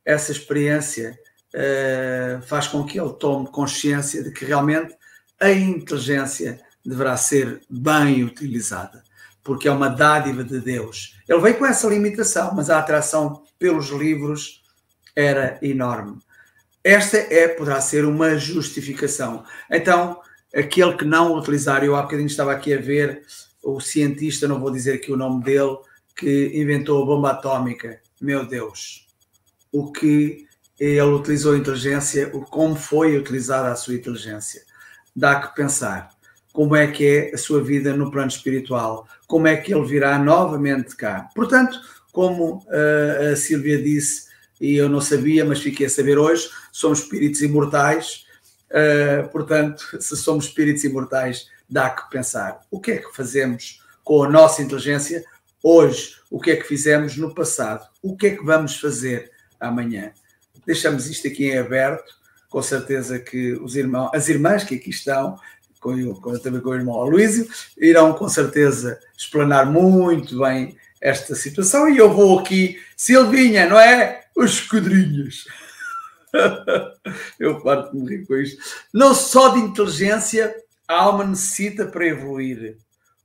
[0.06, 1.18] Essa experiência
[1.54, 4.96] uh, faz com que ele tome consciência de que realmente
[5.40, 9.04] a inteligência deverá ser bem utilizada,
[9.44, 11.18] porque é uma dádiva de Deus.
[11.28, 14.64] Ele veio com essa limitação, mas a atração pelos livros
[15.16, 16.20] era enorme.
[16.84, 19.44] Esta é, poderá ser uma justificação.
[19.70, 20.20] Então,
[20.54, 23.22] aquele que não utilizar, eu há bocadinho estava aqui a ver
[23.64, 25.78] o cientista, não vou dizer aqui o nome dele,
[26.16, 28.00] que inventou a bomba atómica.
[28.22, 29.08] Meu Deus,
[29.72, 30.45] o que
[30.80, 34.62] ele utilizou a inteligência, como foi utilizada a sua inteligência.
[35.16, 36.10] Dá que pensar
[36.54, 40.18] como é que é a sua vida no plano espiritual, como é que ele virá
[40.18, 41.30] novamente cá.
[41.36, 41.80] Portanto,
[42.12, 44.30] como uh, a Silvia disse,
[44.60, 48.26] e eu não sabia, mas fiquei a saber hoje, somos espíritos imortais.
[48.70, 54.24] Uh, portanto, se somos espíritos imortais, dá que pensar o que é que fazemos com
[54.24, 55.24] a nossa inteligência
[55.63, 60.11] hoje o que é que fizemos no passado, o que é que vamos fazer amanhã.
[60.65, 62.13] Deixamos isto aqui em aberto,
[62.49, 65.38] com certeza que os irmãos, as irmãs que aqui estão,
[65.80, 67.47] com, com, também com o irmão Aloísio,
[67.78, 74.22] irão com certeza explanar muito bem esta situação e eu vou aqui, Silvinha, não é?
[74.36, 75.45] Os esquadrinhos.
[77.40, 78.62] eu parto-me rir com isto.
[78.94, 80.56] Não só de inteligência
[80.88, 82.78] a alma necessita para evoluir.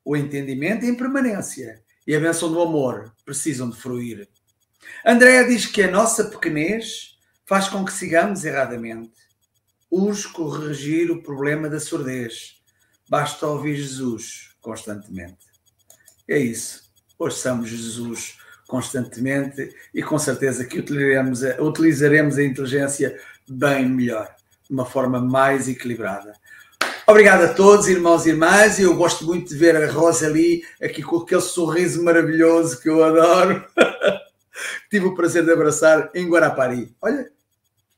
[0.04, 4.28] O entendimento e a impermanência e a bênção do amor precisam de fruir.
[5.04, 9.14] Andréa diz que a nossa pequenez faz com que sigamos erradamente.
[9.90, 12.60] Urge corrigir o problema da surdez.
[13.08, 15.46] Basta ouvir Jesus constantemente.
[16.28, 16.90] É isso.
[17.18, 18.36] Ouçamos Jesus
[18.66, 24.34] constantemente e com certeza que utilizaremos a, utilizaremos a inteligência bem melhor,
[24.64, 26.32] de uma forma mais equilibrada.
[27.06, 28.80] Obrigado a todos, irmãos e irmãs.
[28.80, 33.62] Eu gosto muito de ver a Rosalie aqui com aquele sorriso maravilhoso que eu adoro.
[34.90, 36.96] Tive o prazer de abraçar em Guarapari.
[37.02, 37.30] Olha,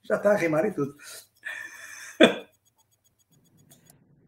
[0.02, 0.96] já está a rimar e tudo.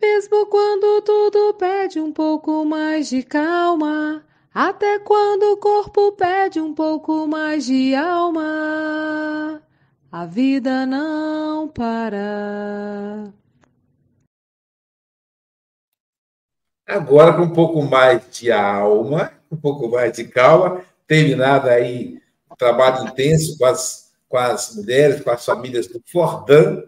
[0.00, 4.24] Mesmo quando tudo pede um pouco mais de calma,
[4.60, 9.62] até quando o corpo pede um pouco mais de alma,
[10.10, 13.32] a vida não para.
[16.84, 22.56] Agora, com um pouco mais de alma, um pouco mais de calma, terminado aí o
[22.56, 26.82] trabalho intenso com as, com as mulheres, com as famílias do Fordan.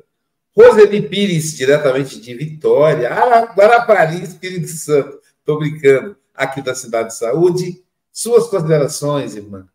[0.56, 3.10] Roseli Pires, diretamente de Vitória,
[3.54, 5.20] Guarapari, Espírito Santo.
[5.38, 7.84] Estou brincando, aqui da Cidade de Saúde.
[8.10, 9.68] Suas considerações, irmã?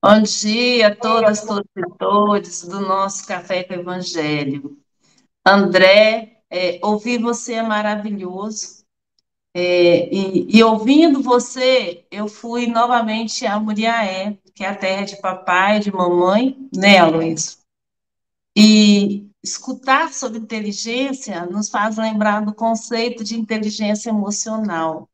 [0.00, 4.78] Bom dia a todas, todos e todos do nosso Café com Evangelho.
[5.44, 8.84] André, é, ouvir você é maravilhoso.
[9.52, 15.20] É, e, e, ouvindo você, eu fui novamente a Muriaé, que é a terra de
[15.20, 17.58] papai, de mamãe, né, Luiz?
[18.56, 25.08] E escutar sobre inteligência nos faz lembrar do conceito de inteligência emocional.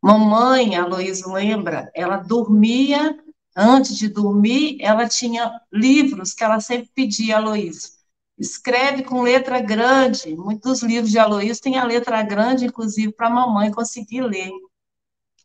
[0.00, 3.18] Mamãe, a Luiz lembra, ela dormia,
[3.54, 8.02] antes de dormir, ela tinha livros que ela sempre pedia a Luiz
[8.42, 10.34] escreve com letra grande.
[10.36, 14.50] Muitos livros de Aloysio têm a letra grande, inclusive, para a mamãe conseguir ler.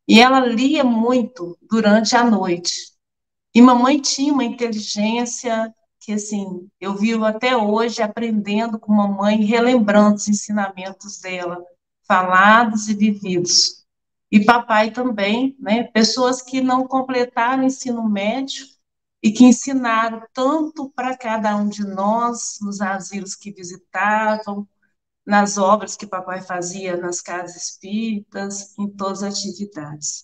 [0.08, 2.94] E ela lia muito durante a noite.
[3.54, 5.74] E mamãe tinha uma inteligência
[6.08, 11.62] que, assim, eu vivo até hoje aprendendo com mamãe, relembrando os ensinamentos dela,
[12.08, 13.86] falados e vividos.
[14.32, 15.84] E papai também, né?
[15.84, 18.66] Pessoas que não completaram o ensino médio,
[19.22, 24.66] e que ensinaram tanto para cada um de nós, nos asilos que visitavam,
[25.26, 30.24] nas obras que papai fazia nas casas espíritas, em todas as atividades.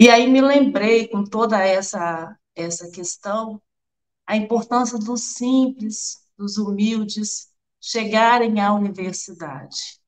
[0.00, 3.62] E aí me lembrei, com toda essa, essa questão,
[4.26, 7.48] a importância dos simples, dos humildes,
[7.80, 10.00] chegarem à universidade.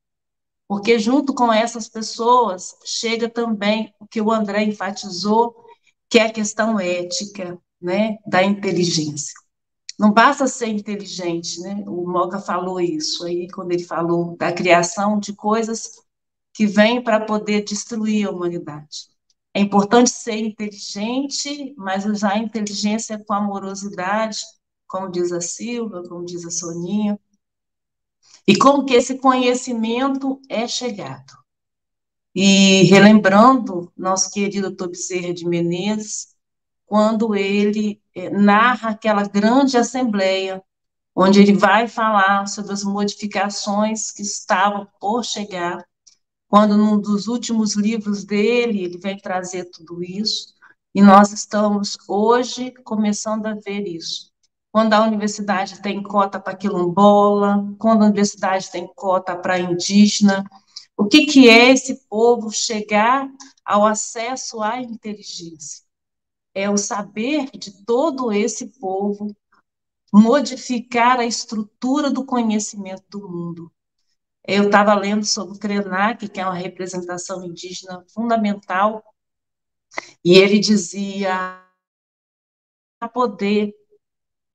[0.67, 5.55] Porque junto com essas pessoas chega também o que o André enfatizou,
[6.11, 9.35] que é a questão ética, né, da inteligência.
[9.99, 11.83] Não basta ser inteligente, né?
[11.87, 15.91] O Moga falou isso aí quando ele falou da criação de coisas
[16.55, 19.09] que vêm para poder destruir a humanidade.
[19.59, 24.39] É importante ser inteligente, mas usar a inteligência com amorosidade,
[24.87, 27.19] como diz a Silva, como diz a Soninha,
[28.47, 31.33] e como que esse conhecimento é chegado.
[32.33, 36.37] E relembrando nosso querido Tobserra de Menezes,
[36.87, 40.63] quando ele eh, narra aquela grande assembleia,
[41.17, 45.85] onde ele vai falar sobre as modificações que estavam por chegar,
[46.49, 50.55] quando num dos últimos livros dele, ele vem trazer tudo isso,
[50.95, 54.33] e nós estamos hoje começando a ver isso.
[54.73, 60.45] Quando a universidade tem cota para quilombola, quando a universidade tem cota para indígena,
[60.97, 63.29] o que, que é esse povo chegar
[63.65, 65.85] ao acesso à inteligência?
[66.55, 69.35] É o saber de todo esse povo
[70.13, 73.71] modificar a estrutura do conhecimento do mundo.
[74.49, 79.05] Eu estava lendo sobre o Krenak, que é uma representação indígena fundamental,
[80.25, 81.63] e ele dizia
[82.99, 83.75] para poder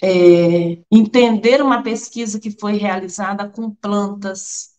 [0.02, 4.74] é, entender uma pesquisa que foi realizada com plantas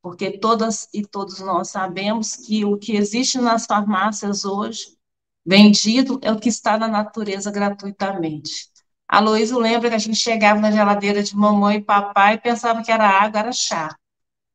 [0.00, 4.96] porque todas e todos nós sabemos que o que existe nas farmácias hoje,
[5.44, 8.68] vendido, é o que está na natureza gratuitamente.
[9.08, 12.82] A Luísa lembra que a gente chegava na geladeira de mamãe e papai e pensava
[12.82, 13.96] que era água, era chá.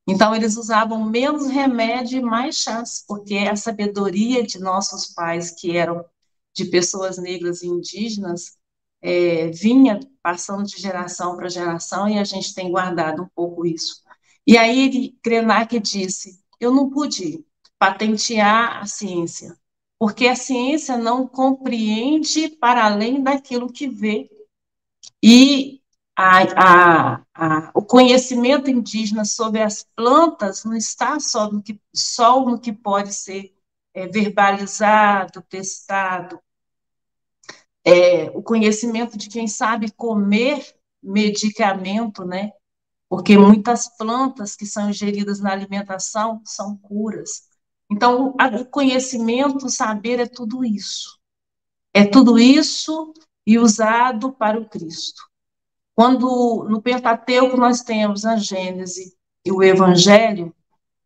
[0.08, 5.76] Então, eles usavam menos remédio e mais chás, porque a sabedoria de nossos pais, que
[5.76, 6.06] eram
[6.56, 8.58] de pessoas negras e indígenas,
[9.02, 14.02] é, vinha passando de geração para geração e a gente tem guardado um pouco isso.
[14.46, 17.46] E aí, Krenak disse: Eu não pude
[17.78, 19.56] patentear a ciência,
[20.00, 24.30] porque a ciência não compreende para além daquilo que vê.
[25.22, 25.77] E
[26.18, 32.44] a, a, a, o conhecimento indígena sobre as plantas não está só no que, só
[32.44, 33.56] no que pode ser
[33.94, 36.40] é, verbalizado, testado.
[37.86, 42.52] É, o conhecimento de quem sabe comer medicamento, né?
[43.08, 47.44] Porque muitas plantas que são ingeridas na alimentação são curas.
[47.92, 51.20] Então, o conhecimento, o saber é tudo isso.
[51.94, 53.14] É tudo isso
[53.46, 55.27] e usado para o Cristo.
[55.98, 60.54] Quando no Pentateuco nós temos a Gênese e o Evangelho,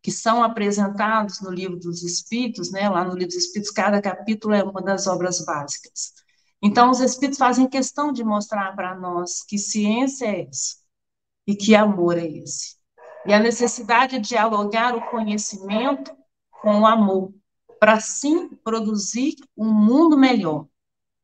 [0.02, 2.90] que são apresentados no livro dos Espíritos, né?
[2.90, 6.12] Lá no livro dos Espíritos, cada capítulo é uma das obras básicas.
[6.60, 10.76] Então, os Espíritos fazem questão de mostrar para nós que ciência é essa
[11.46, 12.76] e que amor é esse.
[13.24, 16.14] E a necessidade de dialogar o conhecimento
[16.60, 17.32] com o amor,
[17.80, 20.66] para sim produzir um mundo melhor,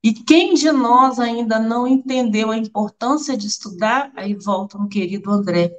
[0.03, 5.31] e quem de nós ainda não entendeu a importância de estudar, aí volta no querido
[5.31, 5.73] André,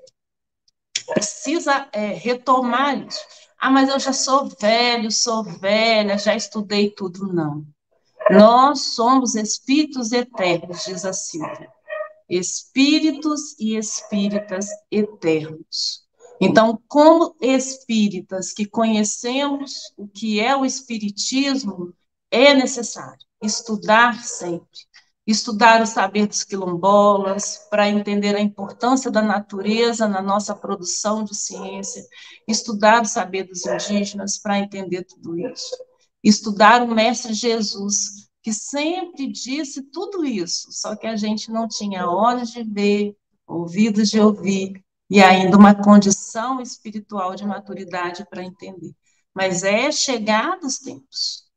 [1.13, 3.21] precisa é, retomar isso.
[3.57, 7.31] Ah, mas eu já sou velho, sou velha, já estudei tudo.
[7.31, 7.65] Não.
[8.29, 11.69] Nós somos espíritos eternos, diz a Silvia.
[12.29, 16.03] Espíritos e espíritas eternos.
[16.41, 21.93] Então, como espíritas que conhecemos o que é o espiritismo,
[22.31, 24.79] é necessário estudar sempre.
[25.25, 31.35] Estudar o saber dos quilombolas, para entender a importância da natureza na nossa produção de
[31.35, 32.03] ciência.
[32.47, 35.75] Estudar o saber dos indígenas, para entender tudo isso.
[36.23, 42.09] Estudar o Mestre Jesus, que sempre disse tudo isso, só que a gente não tinha
[42.09, 43.15] olhos de ver,
[43.45, 48.93] ouvidos de ouvir, e ainda uma condição espiritual de maturidade para entender.
[49.33, 51.48] Mas é chegados os tempos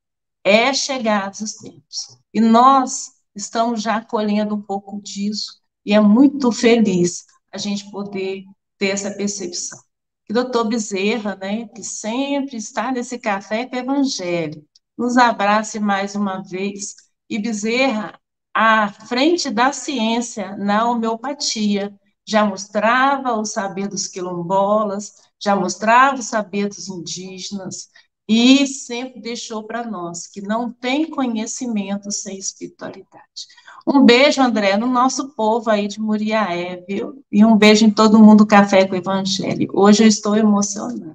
[0.45, 2.19] é chegados os tempos.
[2.33, 8.45] E nós estamos já colhendo um pouco disso, e é muito feliz a gente poder
[8.79, 9.79] ter essa percepção.
[10.25, 14.65] Que o doutor Bezerra, né, que sempre está nesse café com o Evangelho,
[14.97, 16.95] nos abrace mais uma vez.
[17.29, 18.19] E Bezerra,
[18.55, 21.95] à frente da ciência na homeopatia,
[22.27, 27.89] já mostrava o saber dos quilombolas, já mostrava o saber dos indígenas,
[28.33, 33.47] e sempre deixou para nós que não tem conhecimento sem espiritualidade.
[33.87, 37.23] Um beijo, André, no nosso povo aí de Muriaé, viu?
[37.31, 39.69] E um beijo em todo mundo Café com o Evangelho.
[39.75, 41.15] Hoje eu estou emocionada.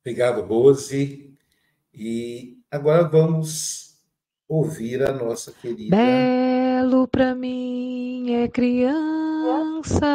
[0.00, 1.36] Obrigado, Rose.
[1.92, 3.96] E agora vamos
[4.48, 5.96] ouvir a nossa querida.
[5.96, 9.21] Belo para mim é criança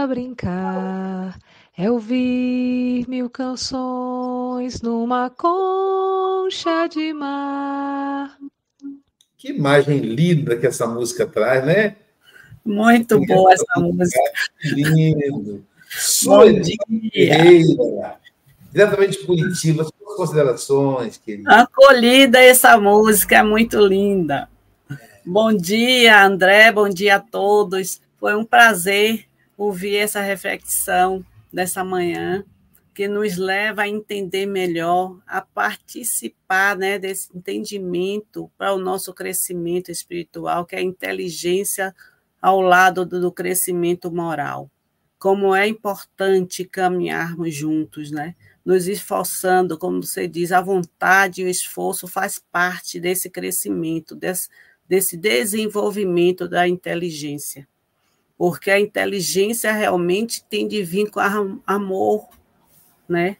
[0.08, 1.38] brincar,
[1.78, 8.38] é ouvir mil canções numa concha de mar.
[9.38, 11.96] Que imagem linda que essa música traz, né?
[12.66, 14.20] Muito boa essa música.
[14.64, 15.64] Lindo.
[16.24, 18.18] Bom dia.
[18.72, 21.62] Diretamente de Curitiba, suas considerações, querida.
[21.62, 24.50] Acolhida essa música, é muito linda.
[25.26, 28.02] Bom dia, André, bom dia a todos.
[28.20, 29.27] Foi um prazer
[29.58, 32.46] ouvir essa reflexão dessa manhã,
[32.94, 39.92] que nos leva a entender melhor, a participar né, desse entendimento para o nosso crescimento
[39.92, 41.94] espiritual, que é a inteligência
[42.42, 44.70] ao lado do crescimento moral.
[45.20, 48.36] Como é importante caminharmos juntos, né?
[48.68, 54.50] nos esforçando, como você diz, a vontade e o esforço faz parte desse crescimento, desse,
[54.86, 57.66] desse desenvolvimento da inteligência.
[58.38, 61.20] Porque a inteligência realmente tem de vir com
[61.66, 62.30] amor,
[63.10, 63.38] né?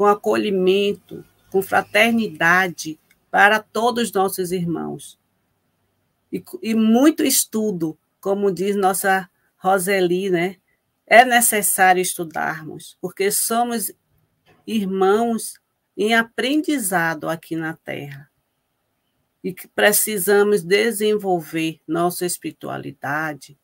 [0.00, 2.98] com acolhimento, com fraternidade
[3.30, 5.18] para todos os nossos irmãos.
[6.32, 10.56] E, e muito estudo, como diz nossa Roseli, né?
[11.06, 13.92] É necessário estudarmos, porque somos
[14.66, 15.60] irmãos
[15.94, 18.30] em aprendizado aqui na Terra
[19.44, 23.58] e que precisamos desenvolver nossa espiritualidade,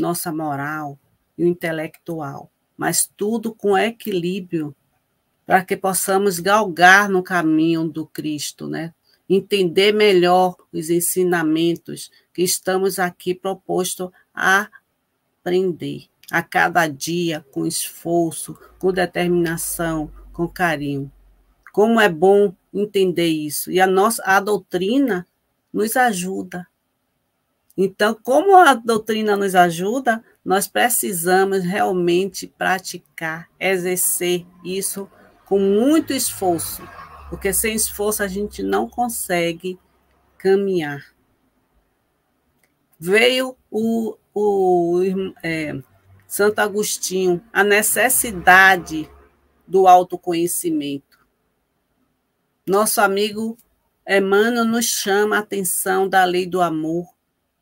[0.00, 0.98] nossa moral
[1.36, 4.74] e o intelectual, mas tudo com equilíbrio
[5.46, 8.94] para que possamos galgar no caminho do Cristo, né?
[9.28, 14.68] entender melhor os ensinamentos que estamos aqui proposto a
[15.40, 21.10] aprender a cada dia com esforço, com determinação, com carinho.
[21.72, 23.70] Como é bom entender isso.
[23.70, 25.26] E a nossa a doutrina
[25.72, 26.66] nos ajuda.
[27.76, 35.08] Então, como a doutrina nos ajuda, nós precisamos realmente praticar, exercer isso
[35.46, 36.82] com muito esforço,
[37.28, 39.78] porque sem esforço a gente não consegue
[40.36, 41.04] caminhar.
[42.98, 45.00] Veio o, o
[45.42, 45.80] é,
[46.26, 49.10] Santo Agostinho, a necessidade
[49.66, 51.18] do autoconhecimento.
[52.66, 53.56] Nosso amigo
[54.06, 57.06] Emmanuel nos chama a atenção da lei do amor,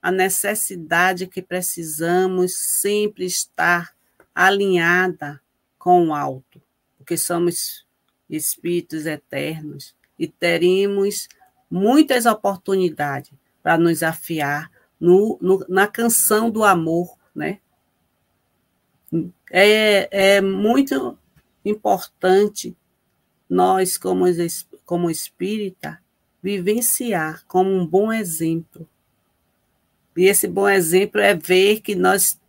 [0.00, 3.94] a necessidade que precisamos sempre estar
[4.34, 5.40] alinhada
[5.78, 6.62] com o alto,
[6.96, 7.86] porque somos
[8.28, 11.28] espíritos eternos e teremos
[11.70, 13.32] muitas oportunidades
[13.62, 14.70] para nos afiar
[15.00, 17.60] no, no, na canção do amor, né?
[19.50, 21.18] É, é muito
[21.64, 22.76] importante
[23.48, 24.24] nós, como,
[24.84, 26.00] como espírita,
[26.42, 28.88] vivenciar como um bom exemplo.
[30.18, 32.40] E esse bom exemplo é ver que nós,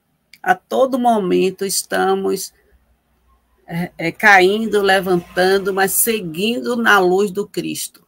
[0.41, 2.51] a todo momento, estamos
[3.67, 8.03] é, é, caindo, levantando, mas seguindo na luz do Cristo.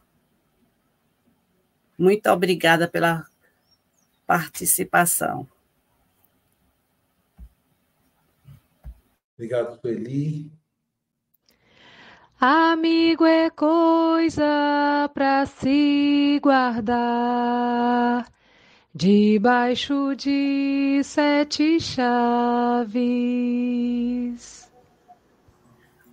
[1.96, 3.24] Muito obrigada pela
[4.26, 5.46] participação.
[9.34, 10.50] Obrigado, Sueli.
[12.40, 18.26] Amigo é coisa para se guardar
[18.94, 22.92] debaixo de sete chaves.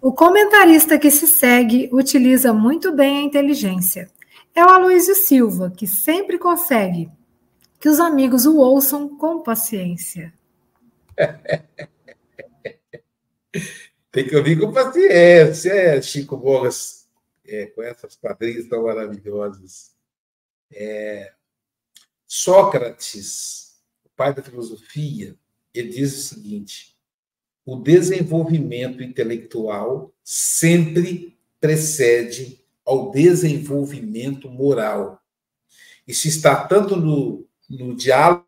[0.01, 4.09] O comentarista que se segue utiliza muito bem a inteligência.
[4.55, 7.11] É o Aloysio Silva, que sempre consegue
[7.79, 10.33] que os amigos o ouçam com paciência.
[14.11, 17.07] Tem que ouvir com paciência, é, Chico Borges,
[17.45, 19.93] é, com essas quadrinhas tão maravilhosas.
[20.71, 21.33] É,
[22.31, 25.35] Sócrates, o pai da filosofia,
[25.73, 26.95] ele diz o seguinte:
[27.65, 35.19] o desenvolvimento intelectual sempre precede ao desenvolvimento moral.
[36.07, 38.45] Isso está tanto no, no diálogo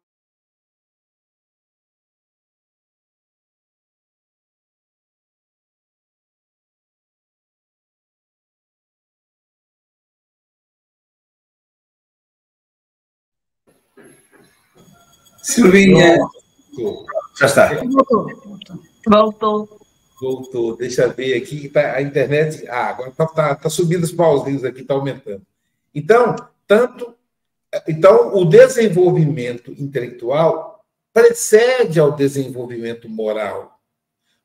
[15.41, 16.17] Silvinha.
[17.39, 17.71] Já está.
[19.07, 19.79] Voltou.
[20.21, 20.77] Voltou.
[20.77, 21.67] Deixa eu ver aqui.
[21.69, 22.67] Tá, a internet.
[22.67, 25.41] Ah, agora está tá, tá subindo os pauzinhos aqui, está aumentando.
[25.93, 26.35] Então,
[26.67, 27.15] tanto.
[27.87, 30.83] Então, o desenvolvimento intelectual
[31.13, 33.79] precede ao desenvolvimento moral.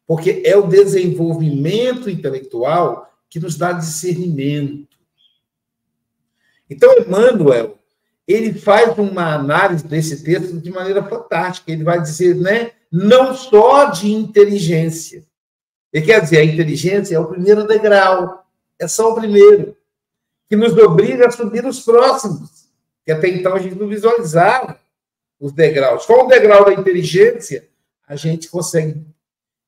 [0.06, 4.96] Porque é o desenvolvimento intelectual que nos dá discernimento.
[6.70, 7.78] Então, Emmanuel,
[8.26, 11.70] ele faz uma análise desse texto de maneira fantástica.
[11.70, 15.24] Ele vai dizer, né, não só de inteligência.
[15.92, 18.44] Ele quer dizer, a inteligência é o primeiro degrau,
[18.78, 19.76] é só o primeiro,
[20.48, 22.68] que nos obriga a subir os próximos,
[23.04, 24.78] que até então a gente não visualizava
[25.38, 26.04] os degraus.
[26.04, 27.68] Com o degrau da inteligência,
[28.06, 29.06] a gente consegue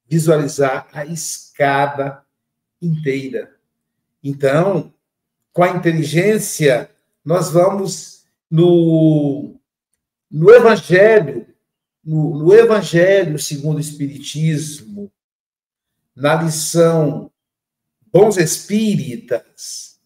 [0.06, 2.22] visualizar a escada
[2.80, 3.52] inteira.
[4.22, 4.92] Então,
[5.52, 6.90] com a inteligência,
[7.24, 8.18] nós vamos
[8.51, 9.61] no,
[10.30, 11.46] no Evangelho,
[12.05, 15.12] no, no Evangelho segundo o Espiritismo,
[16.14, 17.30] na lição
[18.11, 20.01] Bons Espíritas,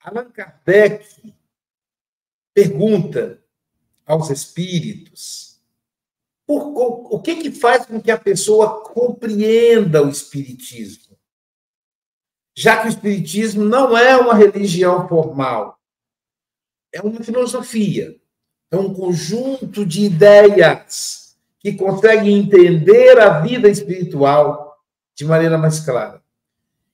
[0.00, 1.34] Allan Kardec
[2.52, 3.42] pergunta
[4.06, 5.60] aos espíritos
[6.46, 11.18] por, o, o que, que faz com que a pessoa compreenda o Espiritismo?
[12.54, 15.80] Já que o Espiritismo não é uma religião formal,
[16.94, 18.14] é uma filosofia,
[18.70, 24.78] é um conjunto de ideias que conseguem entender a vida espiritual
[25.12, 26.22] de maneira mais clara.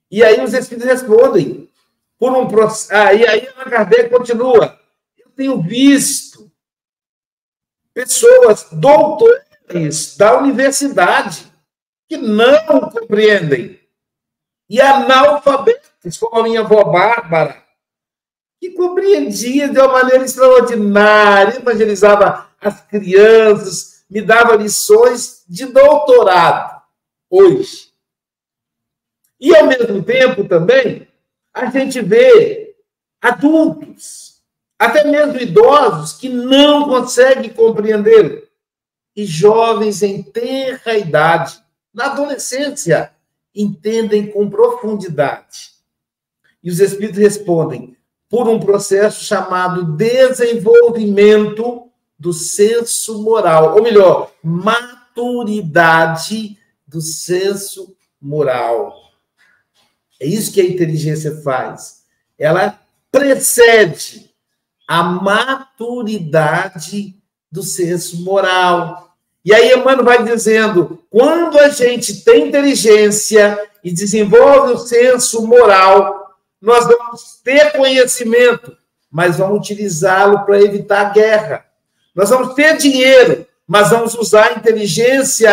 [0.09, 1.69] E aí os espíritos respondem
[2.17, 2.93] por um processo.
[2.93, 4.79] Ah, e aí Allan Kardec continua.
[5.17, 6.51] Eu tenho visto
[7.93, 11.45] pessoas doutoras da universidade
[12.09, 13.79] que não compreendem
[14.67, 17.60] e analfabetos, como a minha avó Bárbara,
[18.61, 26.79] que compreendia de uma maneira extraordinária, evangelizava as crianças, me dava lições de doutorado
[27.27, 27.91] hoje.
[29.39, 31.07] E, ao mesmo tempo, também,
[31.51, 32.75] a gente vê
[33.19, 34.43] adultos
[34.77, 38.47] até mesmo idosos que não conseguem compreender,
[39.15, 41.59] e jovens em tenra idade,
[41.91, 43.11] na adolescência,
[43.55, 45.71] entendem com profundidade.
[46.63, 47.97] E os espíritos respondem
[48.31, 56.57] por um processo chamado desenvolvimento do senso moral, ou melhor, maturidade
[56.87, 58.95] do senso moral.
[60.17, 62.03] É isso que a inteligência faz.
[62.39, 62.79] Ela
[63.11, 64.31] precede
[64.87, 67.13] a maturidade
[67.51, 69.13] do senso moral.
[69.43, 76.20] E aí Emmanuel vai dizendo, quando a gente tem inteligência e desenvolve o senso moral,
[76.61, 78.77] nós vamos ter conhecimento,
[79.09, 81.65] mas vamos utilizá-lo para evitar guerra.
[82.13, 85.51] Nós vamos ter dinheiro, mas vamos usar a inteligência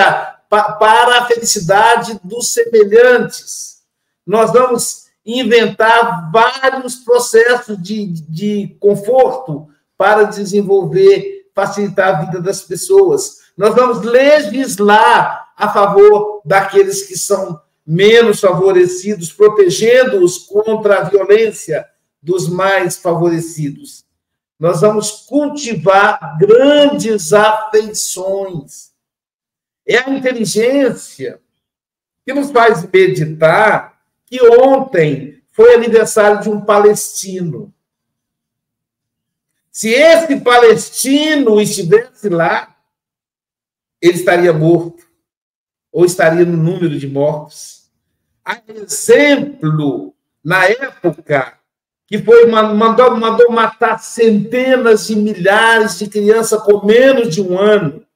[0.51, 3.79] para a felicidade dos semelhantes.
[4.27, 13.39] Nós vamos inventar vários processos de, de conforto para desenvolver, facilitar a vida das pessoas.
[13.57, 17.61] Nós vamos legislar a favor daqueles que são
[17.91, 21.89] menos favorecidos, protegendo-os contra a violência
[22.21, 24.05] dos mais favorecidos.
[24.61, 28.93] Nós vamos cultivar grandes afeições.
[29.87, 31.41] É a inteligência
[32.27, 37.73] que nos faz meditar que ontem foi aniversário de um palestino.
[39.73, 42.77] Se esse palestino estivesse lá,
[44.03, 45.09] ele estaria morto,
[45.91, 47.78] ou estaria no número de mortos.
[48.49, 51.59] Há exemplo, na época,
[52.07, 58.07] que foi mandou, mandou matar centenas de milhares de crianças com menos de um ano.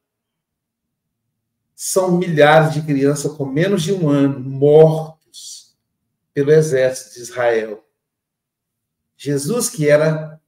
[1.74, 5.76] São milhares de crianças com menos de um ano mortos
[6.32, 7.84] pelo exército de Israel.
[9.14, 10.40] Jesus, que era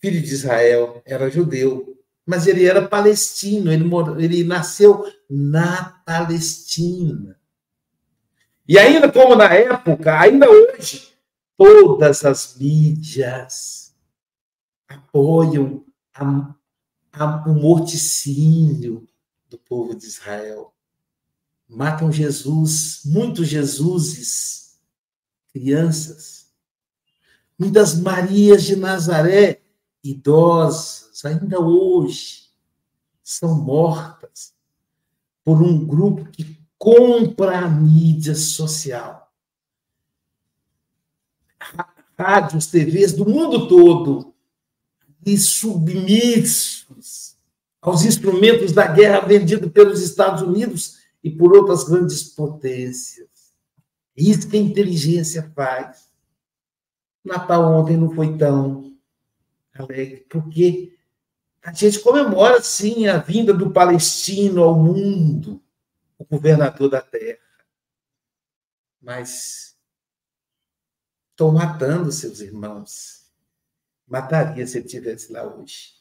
[0.00, 3.88] filho de Israel, era judeu, mas ele era palestino, ele,
[4.22, 7.42] ele nasceu na Palestina.
[8.66, 11.12] E ainda como na época, ainda hoje,
[11.56, 13.94] todas as mídias
[14.88, 15.84] apoiam
[16.14, 16.54] a,
[17.12, 19.06] a, o morticínio
[19.48, 20.72] do povo de Israel.
[21.68, 24.80] Matam Jesus, muitos Jesuses,
[25.52, 26.50] crianças.
[27.58, 29.60] Muitas Marias de Nazaré,
[30.02, 32.50] idosas, ainda hoje,
[33.22, 34.52] são mortas
[35.44, 36.53] por um grupo que
[36.84, 39.24] compra a mídia social
[42.16, 44.34] rádios, TVs do mundo todo
[45.24, 47.36] e submissos
[47.80, 53.28] aos instrumentos da guerra vendidos pelos Estados Unidos e por outras grandes potências.
[54.16, 56.08] Isso que a inteligência faz.
[57.24, 58.92] Natal ontem não foi tão
[59.74, 60.92] alegre, porque
[61.62, 65.60] a gente comemora, sim, a vinda do palestino ao mundo,
[66.18, 67.38] o governador da terra.
[69.00, 69.74] Mas
[71.34, 73.24] Estão matando seus irmãos.
[74.06, 75.94] Mataria se ele estivesse lá hoje.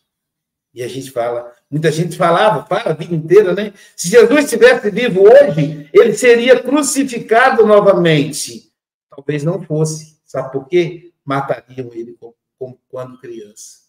[0.72, 3.74] E a gente fala, muita gente falava, fala a vida inteira, né?
[3.96, 8.72] Se Jesus estivesse vivo hoje, ele seria crucificado novamente.
[9.10, 10.20] Talvez não fosse.
[10.24, 11.12] Sabe por quê?
[11.26, 13.80] Matariam ele como, como quando criança.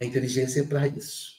[0.00, 1.36] A inteligência é para isso.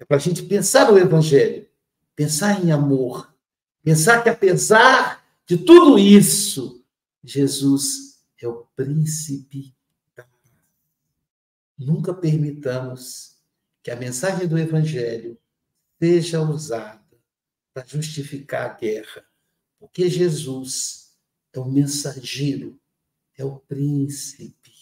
[0.00, 1.68] É para a gente pensar no Evangelho,
[2.14, 3.34] pensar em amor,
[3.82, 6.84] pensar que apesar de tudo isso,
[7.22, 9.74] Jesus é o príncipe
[10.14, 10.26] da.
[11.78, 13.36] Nunca permitamos
[13.82, 15.38] que a mensagem do Evangelho
[16.00, 17.00] seja usada
[17.72, 19.24] para justificar a guerra,
[19.78, 21.16] porque Jesus
[21.52, 22.78] é o mensageiro,
[23.36, 24.72] é o príncipe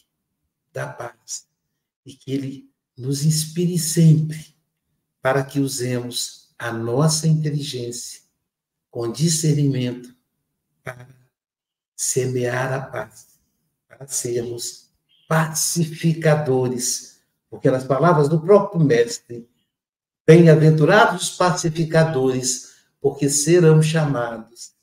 [0.73, 1.47] da paz,
[2.05, 4.55] e que ele nos inspire sempre
[5.21, 8.21] para que usemos a nossa inteligência
[8.91, 10.15] com discernimento
[10.85, 11.09] para
[11.97, 13.29] semear a paz,
[13.89, 14.91] para sermos
[15.27, 17.23] pacificadores.
[17.49, 19.49] Porque nas palavras do próprio Mestre,
[20.27, 24.75] bem-aventurados os pacificadores, porque serão chamados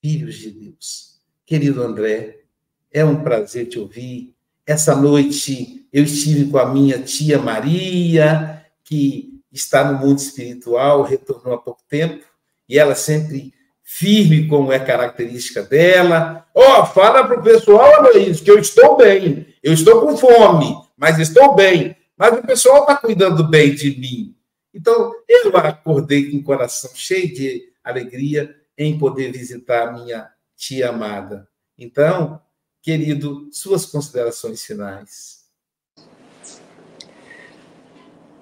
[0.00, 1.20] filhos de Deus.
[1.44, 2.44] Querido André,
[2.92, 4.36] é um prazer te ouvir.
[4.64, 11.54] Essa noite eu estive com a minha tia Maria, que está no mundo espiritual, retornou
[11.54, 12.24] há pouco tempo,
[12.68, 16.46] e ela sempre firme como é característica dela.
[16.54, 20.76] Ó, oh, fala para o pessoal, Aloysio, que eu estou bem, eu estou com fome,
[20.96, 21.96] mas estou bem.
[22.16, 24.36] Mas o pessoal está cuidando bem de mim.
[24.72, 31.48] Então, eu acordei com o coração cheio de alegria em poder visitar minha tia amada.
[31.76, 32.40] Então,
[32.82, 35.39] querido, suas considerações finais.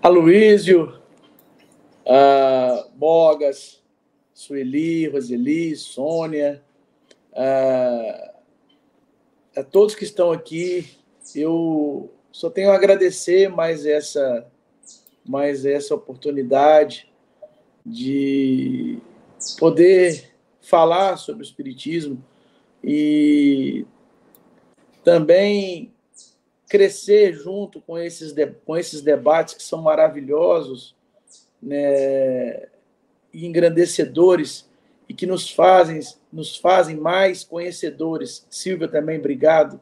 [0.00, 1.02] Aloísio,
[2.06, 3.82] uh, Mogas,
[4.32, 6.62] Sueli, Roseli, Sônia,
[7.32, 8.38] uh,
[9.56, 10.88] a todos que estão aqui,
[11.34, 14.46] eu só tenho a agradecer mais essa,
[15.26, 17.10] mais essa oportunidade
[17.84, 19.00] de
[19.58, 22.22] poder falar sobre o Espiritismo
[22.84, 23.84] e
[25.02, 25.92] também
[26.68, 30.94] crescer junto com esses, com esses debates que são maravilhosos
[31.62, 32.66] né,
[33.32, 34.68] e engrandecedores
[35.08, 36.00] e que nos fazem,
[36.30, 38.46] nos fazem mais conhecedores.
[38.50, 39.80] Silvia também, obrigado.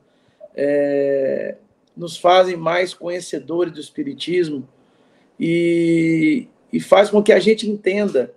[0.55, 1.57] É,
[1.97, 4.67] nos fazem mais conhecedores do Espiritismo
[5.39, 8.33] e, e faz com que a gente entenda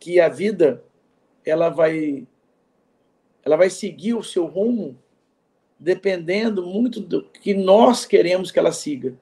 [0.00, 0.82] que a vida
[1.44, 2.26] ela vai
[3.44, 4.96] ela vai seguir o seu rumo
[5.82, 9.14] dependendo muito do que nós queremos que ela siga.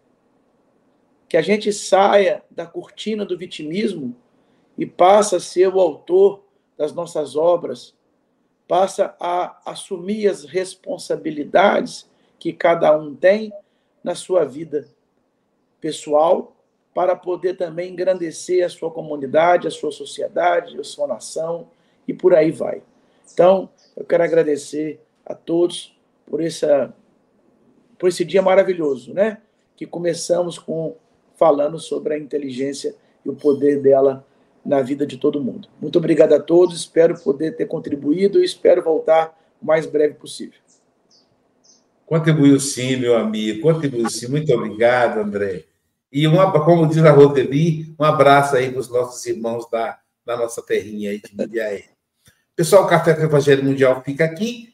[1.27, 4.15] Que a gente saia da cortina do vitimismo
[4.77, 6.45] e passa a ser o autor
[6.77, 7.95] das nossas obras,
[8.69, 12.07] passa a assumir as responsabilidades
[12.39, 13.51] que cada um tem
[14.05, 14.87] na sua vida
[15.81, 16.55] pessoal,
[16.93, 21.69] para poder também engrandecer a sua comunidade, a sua sociedade, a sua nação
[22.07, 22.83] e por aí vai.
[23.33, 25.99] Então, eu quero agradecer a todos
[26.31, 26.95] por, essa,
[27.99, 29.39] por esse dia maravilhoso, né?
[29.77, 30.97] Que começamos com
[31.37, 34.25] falando sobre a inteligência e o poder dela
[34.65, 35.69] na vida de todo mundo.
[35.81, 40.59] Muito obrigado a todos, espero poder ter contribuído e espero voltar o mais breve possível.
[42.07, 44.29] Contribuiu sim, meu amigo, contribuiu sim.
[44.29, 45.65] Muito obrigado, André.
[46.13, 50.37] E, uma, como diz a Rodeli, um abraço aí para os nossos irmãos da, da
[50.37, 51.85] nossa terrinha aí de Mundiaí.
[52.55, 54.70] Pessoal, o Café com o Evangelho Mundial fica aqui.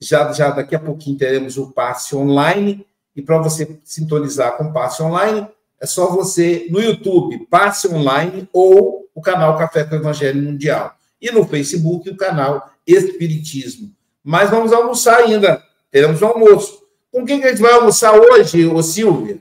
[0.00, 2.86] Já, já daqui a pouquinho teremos o passe online.
[3.14, 5.46] E para você sintonizar com o passe online,
[5.80, 10.94] é só você no YouTube, passe online ou o canal Café com Evangelho Mundial.
[11.20, 13.90] E no Facebook, o canal Espiritismo.
[14.22, 15.62] Mas vamos almoçar ainda.
[15.90, 16.82] Teremos um almoço.
[17.10, 19.40] Com quem que a gente vai almoçar hoje, ô Silvia?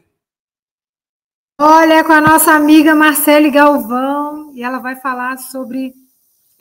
[1.60, 5.94] Olha, com a nossa amiga Marcele Galvão, e ela vai falar sobre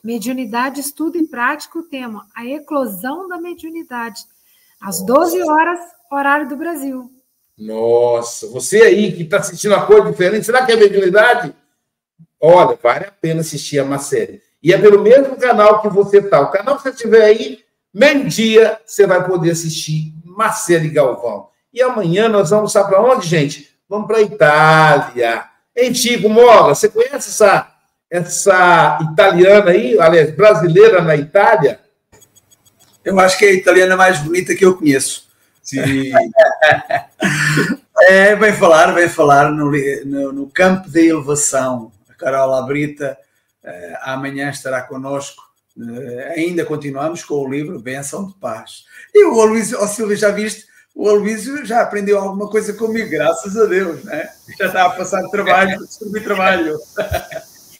[0.05, 4.21] mediunidade, estudo e prática, o tema, a eclosão da mediunidade,
[4.79, 5.79] às 12 horas,
[6.11, 7.09] horário do Brasil.
[7.57, 11.55] Nossa, você aí que está assistindo a cor diferente, será que é mediunidade?
[12.39, 14.43] Olha, vale a pena assistir a Marcele.
[14.61, 16.39] E é pelo mesmo canal que você está.
[16.39, 21.49] O canal que você tiver aí, meio-dia, você vai poder assistir Marcele Galvão.
[21.73, 23.75] E amanhã nós vamos para onde, gente?
[23.89, 25.45] Vamos para a Itália.
[25.75, 27.74] Hein, Chico Moga, você conhece essa
[28.09, 31.79] essa italiana aí, aliás, brasileira na Itália?
[33.03, 35.27] Eu acho que é a italiana mais bonita que eu conheço.
[35.61, 36.11] Sim.
[38.03, 39.71] é, vem falar, vem falar no,
[40.05, 41.91] no, no campo da elevação.
[42.09, 43.17] A Carola Brita
[43.65, 45.43] eh, amanhã estará conosco.
[45.77, 48.85] Eh, ainda continuamos com o livro Benção de Paz.
[49.13, 50.65] E o Aloysio, oh, Silvio, já viste?
[50.93, 54.29] O Aloysio já aprendeu alguma coisa comigo, graças a Deus, né?
[54.57, 56.77] Já está a passar trabalho, distribuir trabalho.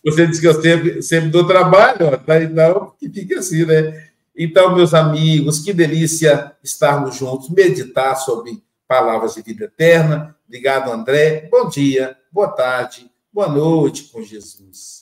[0.05, 2.39] Você disse que eu sempre, sempre dou trabalho, ó, tá?
[2.41, 4.05] então que fique assim, né?
[4.37, 10.35] Então, meus amigos, que delícia estarmos juntos, meditar sobre palavras de vida eterna.
[10.47, 11.47] Obrigado, André.
[11.49, 14.99] Bom dia, boa tarde, boa noite com Jesus.